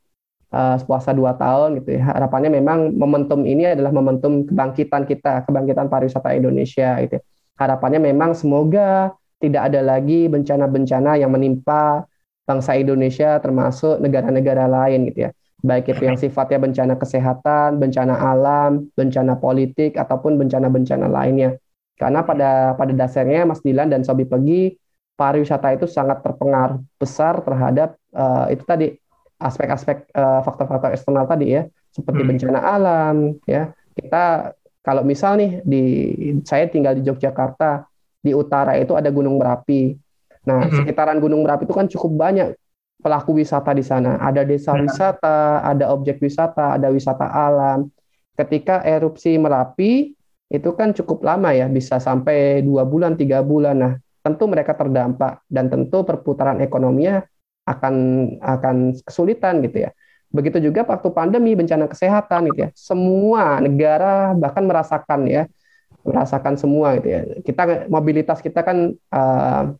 uh, 0.54 0.76
puasa 0.86 1.10
dua 1.10 1.34
tahun 1.34 1.82
gitu 1.82 1.98
ya. 1.98 2.14
Harapannya 2.14 2.54
memang 2.54 2.94
momentum 2.94 3.42
ini 3.42 3.74
adalah 3.74 3.90
momentum 3.90 4.46
kebangkitan 4.46 5.02
kita, 5.10 5.42
kebangkitan 5.42 5.90
pariwisata 5.90 6.38
Indonesia 6.38 7.02
gitu. 7.02 7.18
Ya. 7.18 7.22
Harapannya 7.56 7.98
memang 7.98 8.36
semoga 8.36 9.16
tidak 9.40 9.72
ada 9.72 9.80
lagi 9.80 10.28
bencana-bencana 10.28 11.16
yang 11.18 11.32
menimpa 11.32 12.04
bangsa 12.46 12.78
Indonesia 12.78 13.36
termasuk 13.42 13.98
negara-negara 13.98 14.70
lain 14.70 15.10
gitu 15.10 15.28
ya. 15.28 15.30
Baik 15.66 15.90
itu 15.90 16.02
yang 16.06 16.14
sifatnya 16.14 16.62
bencana 16.62 16.94
kesehatan, 16.94 17.82
bencana 17.82 18.14
alam, 18.14 18.86
bencana 18.94 19.34
politik 19.34 19.98
ataupun 19.98 20.38
bencana-bencana 20.38 21.10
lainnya. 21.10 21.58
Karena 21.98 22.22
pada 22.22 22.76
pada 22.78 22.92
dasarnya 22.94 23.42
Mas 23.48 23.64
Dilan 23.64 23.90
dan 23.90 24.06
Sobi 24.06 24.28
Pegi 24.28 24.78
pariwisata 25.16 25.74
itu 25.74 25.88
sangat 25.88 26.20
terpengaruh 26.22 26.78
besar 27.00 27.40
terhadap 27.40 27.96
uh, 28.12 28.46
itu 28.52 28.62
tadi 28.68 28.94
aspek-aspek 29.40 30.12
uh, 30.12 30.44
faktor-faktor 30.44 30.92
eksternal 30.92 31.24
tadi 31.24 31.56
ya, 31.56 31.66
seperti 31.90 32.20
hmm. 32.22 32.30
bencana 32.30 32.60
alam 32.62 33.16
ya. 33.48 33.72
Kita 33.96 34.52
kalau 34.84 35.02
misal 35.02 35.40
nih 35.40 35.50
di 35.66 35.82
saya 36.46 36.68
tinggal 36.70 36.94
di 36.94 37.02
Yogyakarta, 37.02 37.88
di 38.22 38.30
utara 38.36 38.78
itu 38.78 38.94
ada 38.94 39.10
Gunung 39.10 39.40
Merapi. 39.40 39.98
Nah, 40.46 40.66
hmm. 40.66 40.82
sekitaran 40.82 41.18
Gunung 41.18 41.42
Merapi 41.42 41.66
itu 41.66 41.74
kan 41.74 41.90
cukup 41.90 42.14
banyak 42.14 42.54
pelaku 43.02 43.36
wisata 43.36 43.74
di 43.74 43.82
sana. 43.82 44.16
Ada 44.22 44.46
desa 44.46 44.72
hmm. 44.72 44.82
wisata, 44.86 45.60
ada 45.66 45.90
objek 45.92 46.22
wisata, 46.22 46.78
ada 46.78 46.88
wisata 46.88 47.26
alam. 47.26 47.90
Ketika 48.38 48.86
erupsi 48.86 49.34
Merapi 49.36 50.14
itu 50.46 50.70
kan 50.78 50.94
cukup 50.94 51.26
lama 51.26 51.50
ya, 51.50 51.66
bisa 51.66 51.98
sampai 51.98 52.62
dua 52.62 52.86
bulan, 52.86 53.18
tiga 53.18 53.42
bulan. 53.42 53.76
Nah, 53.76 53.92
tentu 54.22 54.46
mereka 54.46 54.78
terdampak 54.78 55.42
dan 55.50 55.66
tentu 55.66 56.06
perputaran 56.06 56.62
ekonominya 56.62 57.26
akan 57.66 57.94
akan 58.38 58.76
kesulitan 59.02 59.58
gitu 59.66 59.86
ya. 59.86 59.90
Begitu 60.30 60.70
juga 60.70 60.86
waktu 60.86 61.10
pandemi 61.10 61.58
bencana 61.58 61.90
kesehatan 61.90 62.54
gitu 62.54 62.66
ya. 62.66 62.70
Semua 62.74 63.58
negara 63.58 64.34
bahkan 64.38 64.62
merasakan 64.62 65.26
ya, 65.26 65.50
merasakan 66.06 66.54
semua 66.54 66.94
gitu 66.98 67.08
ya. 67.10 67.20
Kita 67.42 67.90
mobilitas 67.90 68.38
kita 68.38 68.62
kan 68.62 68.94
uh, 69.10 69.74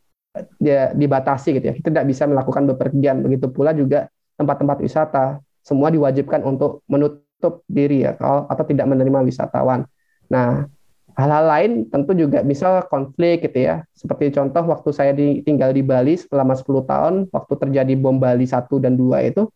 ya, 0.60 0.92
dibatasi 0.92 1.60
gitu 1.60 1.66
ya. 1.70 1.74
Kita 1.74 1.88
tidak 1.92 2.06
bisa 2.08 2.24
melakukan 2.28 2.68
bepergian. 2.74 3.22
Begitu 3.24 3.48
pula 3.52 3.72
juga 3.72 4.10
tempat-tempat 4.36 4.78
wisata 4.84 5.24
semua 5.66 5.90
diwajibkan 5.90 6.46
untuk 6.46 6.86
menutup 6.86 7.66
diri 7.66 8.06
ya 8.06 8.14
atau 8.20 8.64
tidak 8.68 8.86
menerima 8.86 9.26
wisatawan. 9.26 9.82
Nah, 10.30 10.70
hal-hal 11.16 11.44
lain 11.48 11.70
tentu 11.88 12.12
juga 12.12 12.44
bisa 12.44 12.84
konflik 12.86 13.48
gitu 13.48 13.66
ya. 13.66 13.82
Seperti 13.96 14.30
contoh 14.36 14.62
waktu 14.68 14.90
saya 14.92 15.12
di, 15.16 15.40
tinggal 15.42 15.72
di 15.72 15.80
Bali 15.82 16.14
selama 16.20 16.54
10 16.54 16.86
tahun, 16.86 17.14
waktu 17.32 17.54
terjadi 17.56 17.92
bom 17.96 18.20
Bali 18.20 18.44
1 18.46 18.68
dan 18.78 18.94
2 18.94 19.30
itu, 19.32 19.48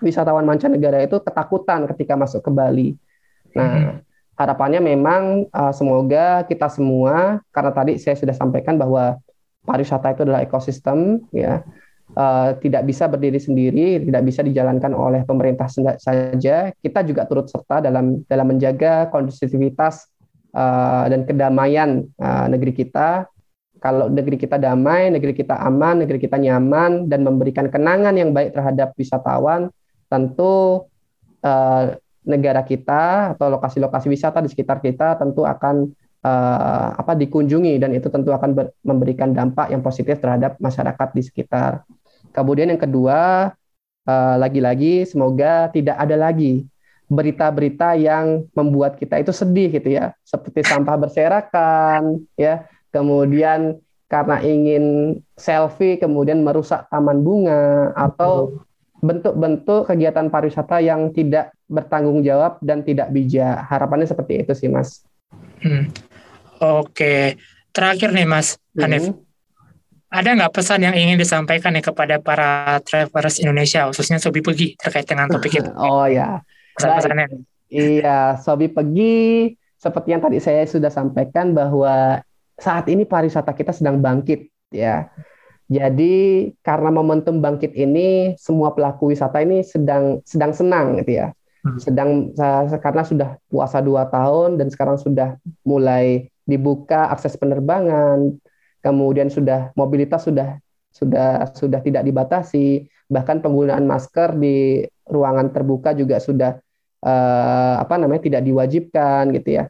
wisatawan 0.00 0.48
mancanegara 0.48 1.04
itu 1.04 1.20
ketakutan 1.20 1.84
ketika 1.94 2.16
masuk 2.16 2.40
ke 2.40 2.50
Bali. 2.50 2.88
Nah, 3.52 3.68
hmm. 3.68 3.94
harapannya 4.34 4.80
memang 4.80 5.46
uh, 5.52 5.72
semoga 5.76 6.42
kita 6.48 6.72
semua 6.72 7.44
karena 7.52 7.72
tadi 7.76 7.92
saya 8.00 8.16
sudah 8.16 8.34
sampaikan 8.34 8.80
bahwa 8.80 9.20
pariwisata 9.68 10.16
itu 10.16 10.24
adalah 10.24 10.40
ekosistem 10.40 11.20
ya 11.28 11.60
uh, 12.16 12.56
tidak 12.58 12.88
bisa 12.88 13.04
berdiri 13.10 13.36
sendiri, 13.36 14.00
tidak 14.00 14.22
bisa 14.24 14.40
dijalankan 14.40 14.96
oleh 14.96 15.28
pemerintah 15.28 15.68
saja. 16.00 16.72
Kita 16.72 17.00
juga 17.04 17.28
turut 17.28 17.52
serta 17.52 17.84
dalam 17.84 18.24
dalam 18.24 18.46
menjaga 18.48 19.12
kondusivitas 19.12 20.08
uh, 20.56 21.04
dan 21.12 21.28
kedamaian 21.28 22.08
uh, 22.16 22.46
negeri 22.48 22.72
kita 22.72 23.28
kalau 23.78 24.10
negeri 24.10 24.34
kita 24.34 24.58
damai, 24.58 25.06
negeri 25.06 25.38
kita 25.38 25.54
aman, 25.54 26.02
negeri 26.02 26.18
kita 26.18 26.34
nyaman, 26.34 27.06
dan 27.06 27.22
memberikan 27.22 27.70
kenangan 27.70 28.10
yang 28.18 28.34
baik 28.34 28.50
terhadap 28.50 28.90
wisatawan, 28.98 29.70
tentu 30.10 30.82
uh, 31.46 31.94
negara 32.26 32.66
kita 32.66 33.32
atau 33.38 33.46
lokasi-lokasi 33.54 34.10
wisata 34.10 34.42
di 34.42 34.50
sekitar 34.50 34.82
kita 34.82 35.16
tentu 35.16 35.46
akan 35.46 35.94
uh, 36.24 36.88
apa 36.96 37.14
dikunjungi 37.18 37.78
dan 37.78 37.94
itu 37.94 38.08
tentu 38.08 38.34
akan 38.34 38.50
ber, 38.54 38.66
memberikan 38.82 39.30
dampak 39.34 39.70
yang 39.70 39.82
positif 39.84 40.18
terhadap 40.18 40.58
masyarakat 40.58 41.08
di 41.14 41.22
sekitar. 41.22 41.84
Kemudian 42.34 42.70
yang 42.70 42.80
kedua, 42.80 43.50
uh, 44.06 44.36
lagi-lagi 44.38 45.06
semoga 45.06 45.70
tidak 45.70 45.96
ada 45.98 46.16
lagi 46.18 46.66
berita-berita 47.08 47.96
yang 47.96 48.44
membuat 48.52 49.00
kita 49.00 49.16
itu 49.16 49.32
sedih 49.32 49.72
gitu 49.72 49.96
ya, 49.96 50.12
seperti 50.28 50.60
sampah 50.60 50.96
berserakan, 51.00 52.20
ya 52.36 52.68
kemudian 52.92 53.80
karena 54.08 54.40
ingin 54.40 55.16
selfie 55.36 56.00
kemudian 56.00 56.40
merusak 56.40 56.88
taman 56.88 57.20
bunga 57.20 57.92
atau 57.92 58.64
bentuk-bentuk 58.98 59.86
kegiatan 59.86 60.26
pariwisata 60.26 60.82
yang 60.82 61.12
tidak 61.14 61.54
bertanggung 61.70 62.24
jawab 62.24 62.58
dan 62.64 62.82
tidak 62.82 63.12
bijak. 63.14 63.62
Harapannya 63.68 64.08
seperti 64.08 64.42
itu 64.42 64.52
sih, 64.56 64.68
Mas. 64.72 65.06
Hmm. 65.62 65.92
Oke, 66.58 67.38
terakhir 67.70 68.10
nih, 68.10 68.26
Mas 68.26 68.58
hmm. 68.74 68.82
Hanif. 68.82 69.04
Ada 70.08 70.32
nggak 70.40 70.52
pesan 70.56 70.80
yang 70.88 70.96
ingin 70.96 71.20
disampaikan 71.20 71.76
nih 71.76 71.84
kepada 71.84 72.16
para 72.16 72.80
travelers 72.80 73.44
Indonesia, 73.44 73.84
khususnya 73.92 74.16
Sobi 74.16 74.40
Pergi 74.40 74.72
terkait 74.80 75.04
dengan 75.04 75.28
topik 75.28 75.60
itu? 75.60 75.68
oh 75.84 76.08
ya, 76.08 76.40
pesan-pesannya. 76.80 77.44
Iya, 77.68 78.40
Sobi 78.40 78.72
Pergi, 78.72 79.52
seperti 79.76 80.08
yang 80.16 80.24
tadi 80.24 80.40
saya 80.40 80.64
sudah 80.64 80.88
sampaikan 80.88 81.52
bahwa 81.52 82.24
saat 82.58 82.90
ini 82.90 83.04
pariwisata 83.04 83.52
kita 83.52 83.76
sedang 83.76 84.00
bangkit 84.00 84.48
ya. 84.74 85.12
Jadi 85.68 86.48
karena 86.64 86.88
momentum 86.88 87.44
bangkit 87.44 87.76
ini 87.76 88.32
semua 88.40 88.72
pelaku 88.72 89.12
wisata 89.12 89.44
ini 89.44 89.60
sedang 89.60 90.24
sedang 90.24 90.56
senang 90.56 90.96
gitu 91.04 91.20
ya. 91.20 91.28
Hmm. 91.60 91.76
Sedang 91.76 92.10
karena 92.80 93.04
sudah 93.04 93.30
puasa 93.52 93.84
dua 93.84 94.08
tahun 94.08 94.56
dan 94.56 94.72
sekarang 94.72 94.96
sudah 94.96 95.36
mulai 95.68 96.32
dibuka 96.48 97.12
akses 97.12 97.36
penerbangan, 97.36 98.40
kemudian 98.80 99.28
sudah 99.28 99.70
mobilitas 99.76 100.24
sudah 100.24 100.56
sudah 100.88 101.52
sudah 101.52 101.84
tidak 101.84 102.08
dibatasi, 102.08 102.88
bahkan 103.12 103.44
penggunaan 103.44 103.84
masker 103.84 104.32
di 104.40 104.88
ruangan 105.04 105.52
terbuka 105.52 105.92
juga 105.92 106.16
sudah 106.16 106.56
uh, 107.04 107.74
apa 107.84 108.00
namanya 108.00 108.24
tidak 108.24 108.42
diwajibkan 108.48 109.28
gitu 109.36 109.60
ya. 109.60 109.64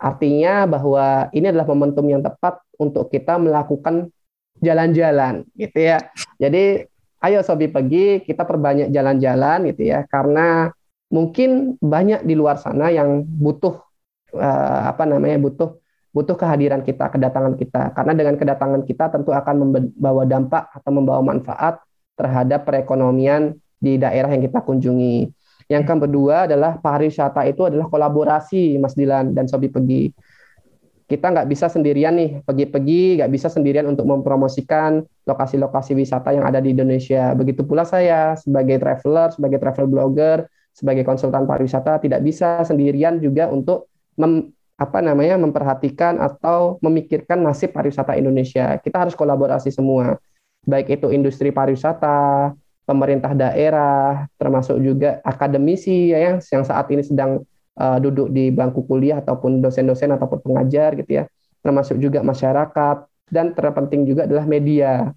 Artinya 0.00 0.66
bahwa 0.66 1.30
ini 1.36 1.52
adalah 1.52 1.68
momentum 1.68 2.08
yang 2.08 2.24
tepat 2.24 2.58
untuk 2.80 3.12
kita 3.12 3.36
melakukan 3.38 4.10
jalan-jalan 4.58 5.46
gitu 5.54 5.78
ya. 5.78 6.00
Jadi 6.40 6.88
ayo 7.22 7.38
sobi 7.46 7.70
pergi 7.70 8.26
kita 8.26 8.42
perbanyak 8.42 8.90
jalan-jalan 8.90 9.70
gitu 9.70 9.86
ya 9.94 10.02
karena 10.10 10.74
mungkin 11.12 11.78
banyak 11.78 12.26
di 12.26 12.34
luar 12.34 12.58
sana 12.58 12.90
yang 12.90 13.22
butuh 13.22 13.78
uh, 14.34 14.80
apa 14.90 15.06
namanya 15.06 15.38
butuh 15.38 15.81
butuh 16.12 16.36
kehadiran 16.36 16.84
kita, 16.84 17.08
kedatangan 17.08 17.56
kita. 17.56 17.96
Karena 17.96 18.12
dengan 18.12 18.36
kedatangan 18.36 18.84
kita 18.84 19.08
tentu 19.10 19.32
akan 19.32 19.54
membawa 19.66 20.22
dampak 20.28 20.68
atau 20.76 20.90
membawa 20.92 21.24
manfaat 21.24 21.80
terhadap 22.14 22.68
perekonomian 22.68 23.56
di 23.80 23.96
daerah 23.98 24.30
yang 24.30 24.44
kita 24.44 24.60
kunjungi. 24.62 25.32
Yang 25.66 26.04
kedua 26.04 26.44
adalah 26.44 26.76
pariwisata 26.76 27.48
itu 27.48 27.64
adalah 27.64 27.88
kolaborasi 27.88 28.76
Mas 28.76 28.92
Dilan 28.92 29.32
dan 29.32 29.48
Sobi 29.48 29.72
Pergi. 29.72 30.12
Kita 31.08 31.28
nggak 31.28 31.48
bisa 31.48 31.68
sendirian 31.68 32.16
nih, 32.16 32.40
pergi-pergi 32.44 33.20
nggak 33.20 33.32
bisa 33.32 33.48
sendirian 33.48 33.84
untuk 33.88 34.08
mempromosikan 34.08 35.04
lokasi-lokasi 35.28 35.96
wisata 35.96 36.32
yang 36.32 36.44
ada 36.44 36.60
di 36.60 36.72
Indonesia. 36.72 37.32
Begitu 37.36 37.64
pula 37.64 37.84
saya 37.84 38.36
sebagai 38.36 38.80
traveler, 38.80 39.28
sebagai 39.32 39.58
travel 39.60 39.86
blogger, 39.92 40.48
sebagai 40.72 41.04
konsultan 41.04 41.44
pariwisata 41.44 42.00
tidak 42.00 42.24
bisa 42.24 42.64
sendirian 42.64 43.20
juga 43.20 43.48
untuk 43.52 43.92
apa 44.76 44.98
namanya 45.04 45.38
memperhatikan 45.38 46.18
atau 46.18 46.80
memikirkan 46.82 47.38
nasib 47.44 47.70
pariwisata 47.76 48.18
Indonesia. 48.18 48.76
Kita 48.80 49.06
harus 49.06 49.14
kolaborasi 49.14 49.70
semua, 49.70 50.18
baik 50.66 50.98
itu 51.00 51.10
industri 51.14 51.54
pariwisata, 51.54 52.52
pemerintah 52.82 53.32
daerah, 53.32 54.26
termasuk 54.36 54.78
juga 54.82 55.22
akademisi 55.22 56.10
ya 56.10 56.32
yang, 56.32 56.36
yang 56.42 56.64
saat 56.66 56.90
ini 56.90 57.02
sedang 57.06 57.46
uh, 57.78 57.98
duduk 58.02 58.30
di 58.34 58.50
bangku 58.50 58.82
kuliah 58.86 59.22
ataupun 59.22 59.62
dosen-dosen 59.62 60.10
ataupun 60.12 60.42
pengajar 60.42 60.98
gitu 60.98 61.22
ya, 61.22 61.24
termasuk 61.62 61.96
juga 62.02 62.20
masyarakat 62.26 63.06
dan 63.30 63.54
terpenting 63.54 64.04
juga 64.04 64.26
adalah 64.26 64.44
media. 64.44 65.14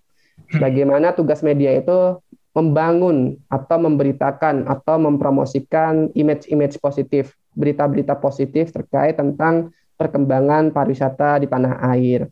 Hmm. 0.52 0.60
Bagaimana 0.62 1.12
tugas 1.16 1.42
media 1.42 1.74
itu 1.74 2.22
membangun 2.56 3.36
atau 3.52 3.78
memberitakan 3.82 4.64
atau 4.72 4.96
mempromosikan 4.96 6.16
image-image 6.16 6.80
positif, 6.80 7.36
berita-berita 7.56 8.20
positif 8.20 8.70
terkait 8.76 9.16
tentang 9.16 9.72
perkembangan 9.96 10.76
pariwisata 10.76 11.40
di 11.40 11.48
tanah 11.48 11.80
air. 11.96 12.28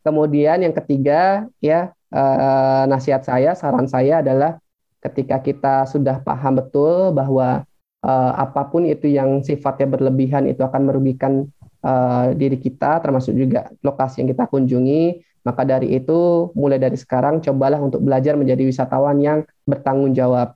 Kemudian 0.00 0.64
yang 0.64 0.72
ketiga 0.72 1.44
ya 1.60 1.92
eh, 2.08 2.82
nasihat 2.88 3.20
saya, 3.26 3.52
saran 3.52 3.90
saya 3.90 4.24
adalah 4.24 4.56
ketika 5.04 5.42
kita 5.44 5.74
sudah 5.84 6.22
paham 6.24 6.56
betul 6.62 7.12
bahwa 7.12 7.66
eh, 8.00 8.32
apa 8.38 8.70
pun 8.70 8.88
itu 8.88 9.10
yang 9.12 9.44
sifatnya 9.44 9.90
berlebihan 9.90 10.48
itu 10.48 10.64
akan 10.64 10.88
merugikan 10.88 11.44
eh, 11.84 12.26
diri 12.38 12.56
kita, 12.56 13.02
termasuk 13.04 13.36
juga 13.36 13.68
lokasi 13.84 14.24
yang 14.24 14.30
kita 14.32 14.48
kunjungi. 14.48 15.26
Maka 15.40 15.64
dari 15.64 15.96
itu, 15.96 16.52
mulai 16.52 16.76
dari 16.76 17.00
sekarang, 17.00 17.40
cobalah 17.40 17.80
untuk 17.80 18.04
belajar 18.04 18.36
menjadi 18.36 18.60
wisatawan 18.60 19.16
yang 19.24 19.38
bertanggung 19.64 20.12
jawab. 20.12 20.52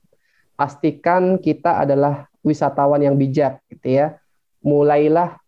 Pastikan 0.53 1.41
kita 1.41 1.81
adalah 1.81 2.29
wisatawan 2.45 3.01
yang 3.01 3.17
bijak, 3.17 3.57
gitu 3.73 3.97
ya. 3.97 4.21
Mulailah 4.61 5.41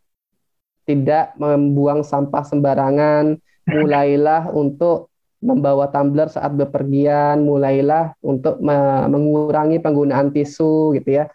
tidak 0.89 1.37
membuang 1.37 2.01
sampah 2.01 2.41
sembarangan, 2.41 3.37
mulailah 3.69 4.49
untuk 4.49 5.13
membawa 5.37 5.85
tumbler 5.93 6.33
saat 6.33 6.57
bepergian, 6.57 7.45
mulailah 7.45 8.17
untuk 8.25 8.57
mengurangi 9.05 9.77
penggunaan 9.77 10.33
tisu 10.33 10.97
gitu 10.97 11.21
ya. 11.21 11.29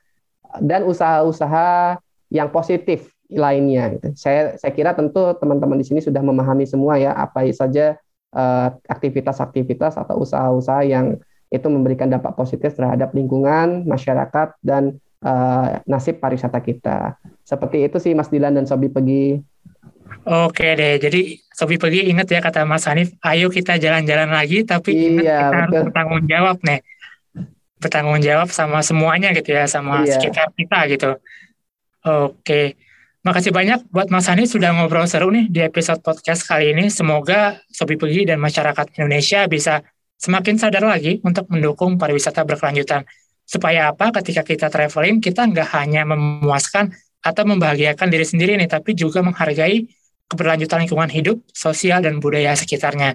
Dan 0.59 0.85
usaha-usaha 0.85 1.97
yang 2.33 2.51
positif 2.51 3.13
lainnya 3.33 3.97
gitu. 3.97 4.13
Saya 4.17 4.57
saya 4.61 4.73
kira 4.73 4.93
tentu 4.93 5.33
teman-teman 5.41 5.81
di 5.81 5.87
sini 5.89 6.01
sudah 6.05 6.21
memahami 6.21 6.69
semua 6.69 7.01
ya 7.01 7.17
apa 7.17 7.45
saja 7.53 7.97
uh, 8.33 8.69
aktivitas-aktivitas 8.89 9.97
atau 9.97 10.21
usaha-usaha 10.21 10.85
yang 10.85 11.17
itu 11.53 11.69
memberikan 11.69 12.09
dampak 12.09 12.33
positif 12.33 12.73
terhadap 12.73 13.13
lingkungan, 13.13 13.85
masyarakat 13.85 14.57
dan 14.65 14.97
uh, 15.23 15.81
nasib 15.87 16.19
pariwisata 16.19 16.59
kita. 16.61 17.17
Seperti 17.47 17.87
itu 17.87 17.97
sih 18.03 18.13
Mas 18.13 18.29
Dilan 18.29 18.55
dan 18.55 18.67
Sobi 18.67 18.91
Pegi. 18.91 19.41
Oke 20.23 20.77
deh, 20.77 21.01
jadi 21.01 21.41
Sobi 21.51 21.81
pergi 21.81 22.07
ingat 22.13 22.29
ya 22.31 22.39
kata 22.45 22.63
Mas 22.69 22.85
Hanif, 22.87 23.17
ayo 23.25 23.49
kita 23.49 23.81
jalan-jalan 23.81 24.31
lagi, 24.31 24.63
tapi 24.63 24.93
ingat 24.93 25.25
iya, 25.25 25.39
kita 25.39 25.49
betul. 25.49 25.59
harus 25.59 25.83
bertanggung 25.89 26.23
jawab 26.29 26.57
nih, 26.63 26.81
bertanggung 27.81 28.21
jawab 28.23 28.49
sama 28.53 28.79
semuanya 28.85 29.33
gitu 29.35 29.51
ya, 29.51 29.65
sama 29.67 30.05
iya. 30.05 30.15
sekitar 30.15 30.53
kita 30.55 30.79
gitu. 30.93 31.11
Oke, 32.03 32.77
makasih 33.25 33.51
banyak 33.51 33.89
buat 33.89 34.13
Mas 34.13 34.29
Hanif 34.29 34.53
sudah 34.53 34.71
ngobrol 34.77 35.09
seru 35.09 35.33
nih 35.33 35.49
di 35.49 35.65
episode 35.65 36.05
podcast 36.05 36.45
kali 36.45 36.77
ini. 36.77 36.87
Semoga 36.93 37.59
Sobi 37.73 37.99
pergi 37.99 38.29
dan 38.29 38.39
masyarakat 38.39 38.99
Indonesia 39.01 39.49
bisa 39.49 39.81
semakin 40.23 40.55
sadar 40.55 40.87
lagi 40.87 41.19
untuk 41.27 41.51
mendukung 41.51 41.99
pariwisata 41.99 42.47
berkelanjutan. 42.47 43.03
Supaya 43.45 43.93
apa? 43.93 44.15
Ketika 44.15 44.47
kita 44.47 44.67
traveling, 44.73 45.21
kita 45.21 45.45
nggak 45.49 45.69
hanya 45.77 46.03
memuaskan 46.09 46.95
atau 47.23 47.43
membahagiakan 47.47 48.09
diri 48.11 48.27
sendiri 48.27 48.53
nih, 48.59 48.71
tapi 48.71 48.99
juga 48.99 49.23
menghargai 49.23 49.87
keberlanjutan 50.27 50.89
lingkungan 50.89 51.13
hidup, 51.13 51.39
sosial, 51.53 52.01
dan 52.01 52.19
budaya 52.19 52.57
sekitarnya. 52.57 53.15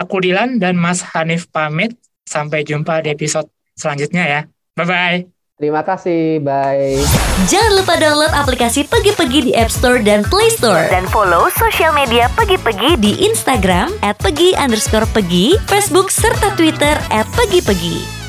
Aku 0.00 0.22
Dilan 0.22 0.62
dan 0.62 0.78
Mas 0.78 1.04
Hanif 1.12 1.50
pamit. 1.50 1.98
Sampai 2.24 2.64
jumpa 2.64 3.04
di 3.04 3.12
episode 3.12 3.52
selanjutnya 3.76 4.24
ya. 4.24 4.40
Bye-bye. 4.80 5.34
Terima 5.54 5.86
kasih, 5.86 6.42
bye. 6.42 6.98
Jangan 7.46 7.72
lupa 7.78 7.94
download 7.94 8.32
aplikasi 8.34 8.90
Pegi-Pegi 8.90 9.50
di 9.50 9.52
App 9.54 9.70
Store 9.70 10.02
dan 10.02 10.26
Play 10.26 10.50
Store. 10.50 10.90
Dan 10.90 11.06
follow 11.06 11.46
sosial 11.54 11.94
media 11.94 12.26
Pegi-Pegi 12.34 12.98
di 12.98 13.12
Instagram 13.22 13.92
at 14.02 14.18
pegi 14.18 14.50
underscore 14.58 15.06
pegi, 15.14 15.54
Facebook, 15.70 16.10
serta 16.10 16.50
Twitter 16.58 16.98
at 17.14 17.28
pegi-pegi. 17.38 18.23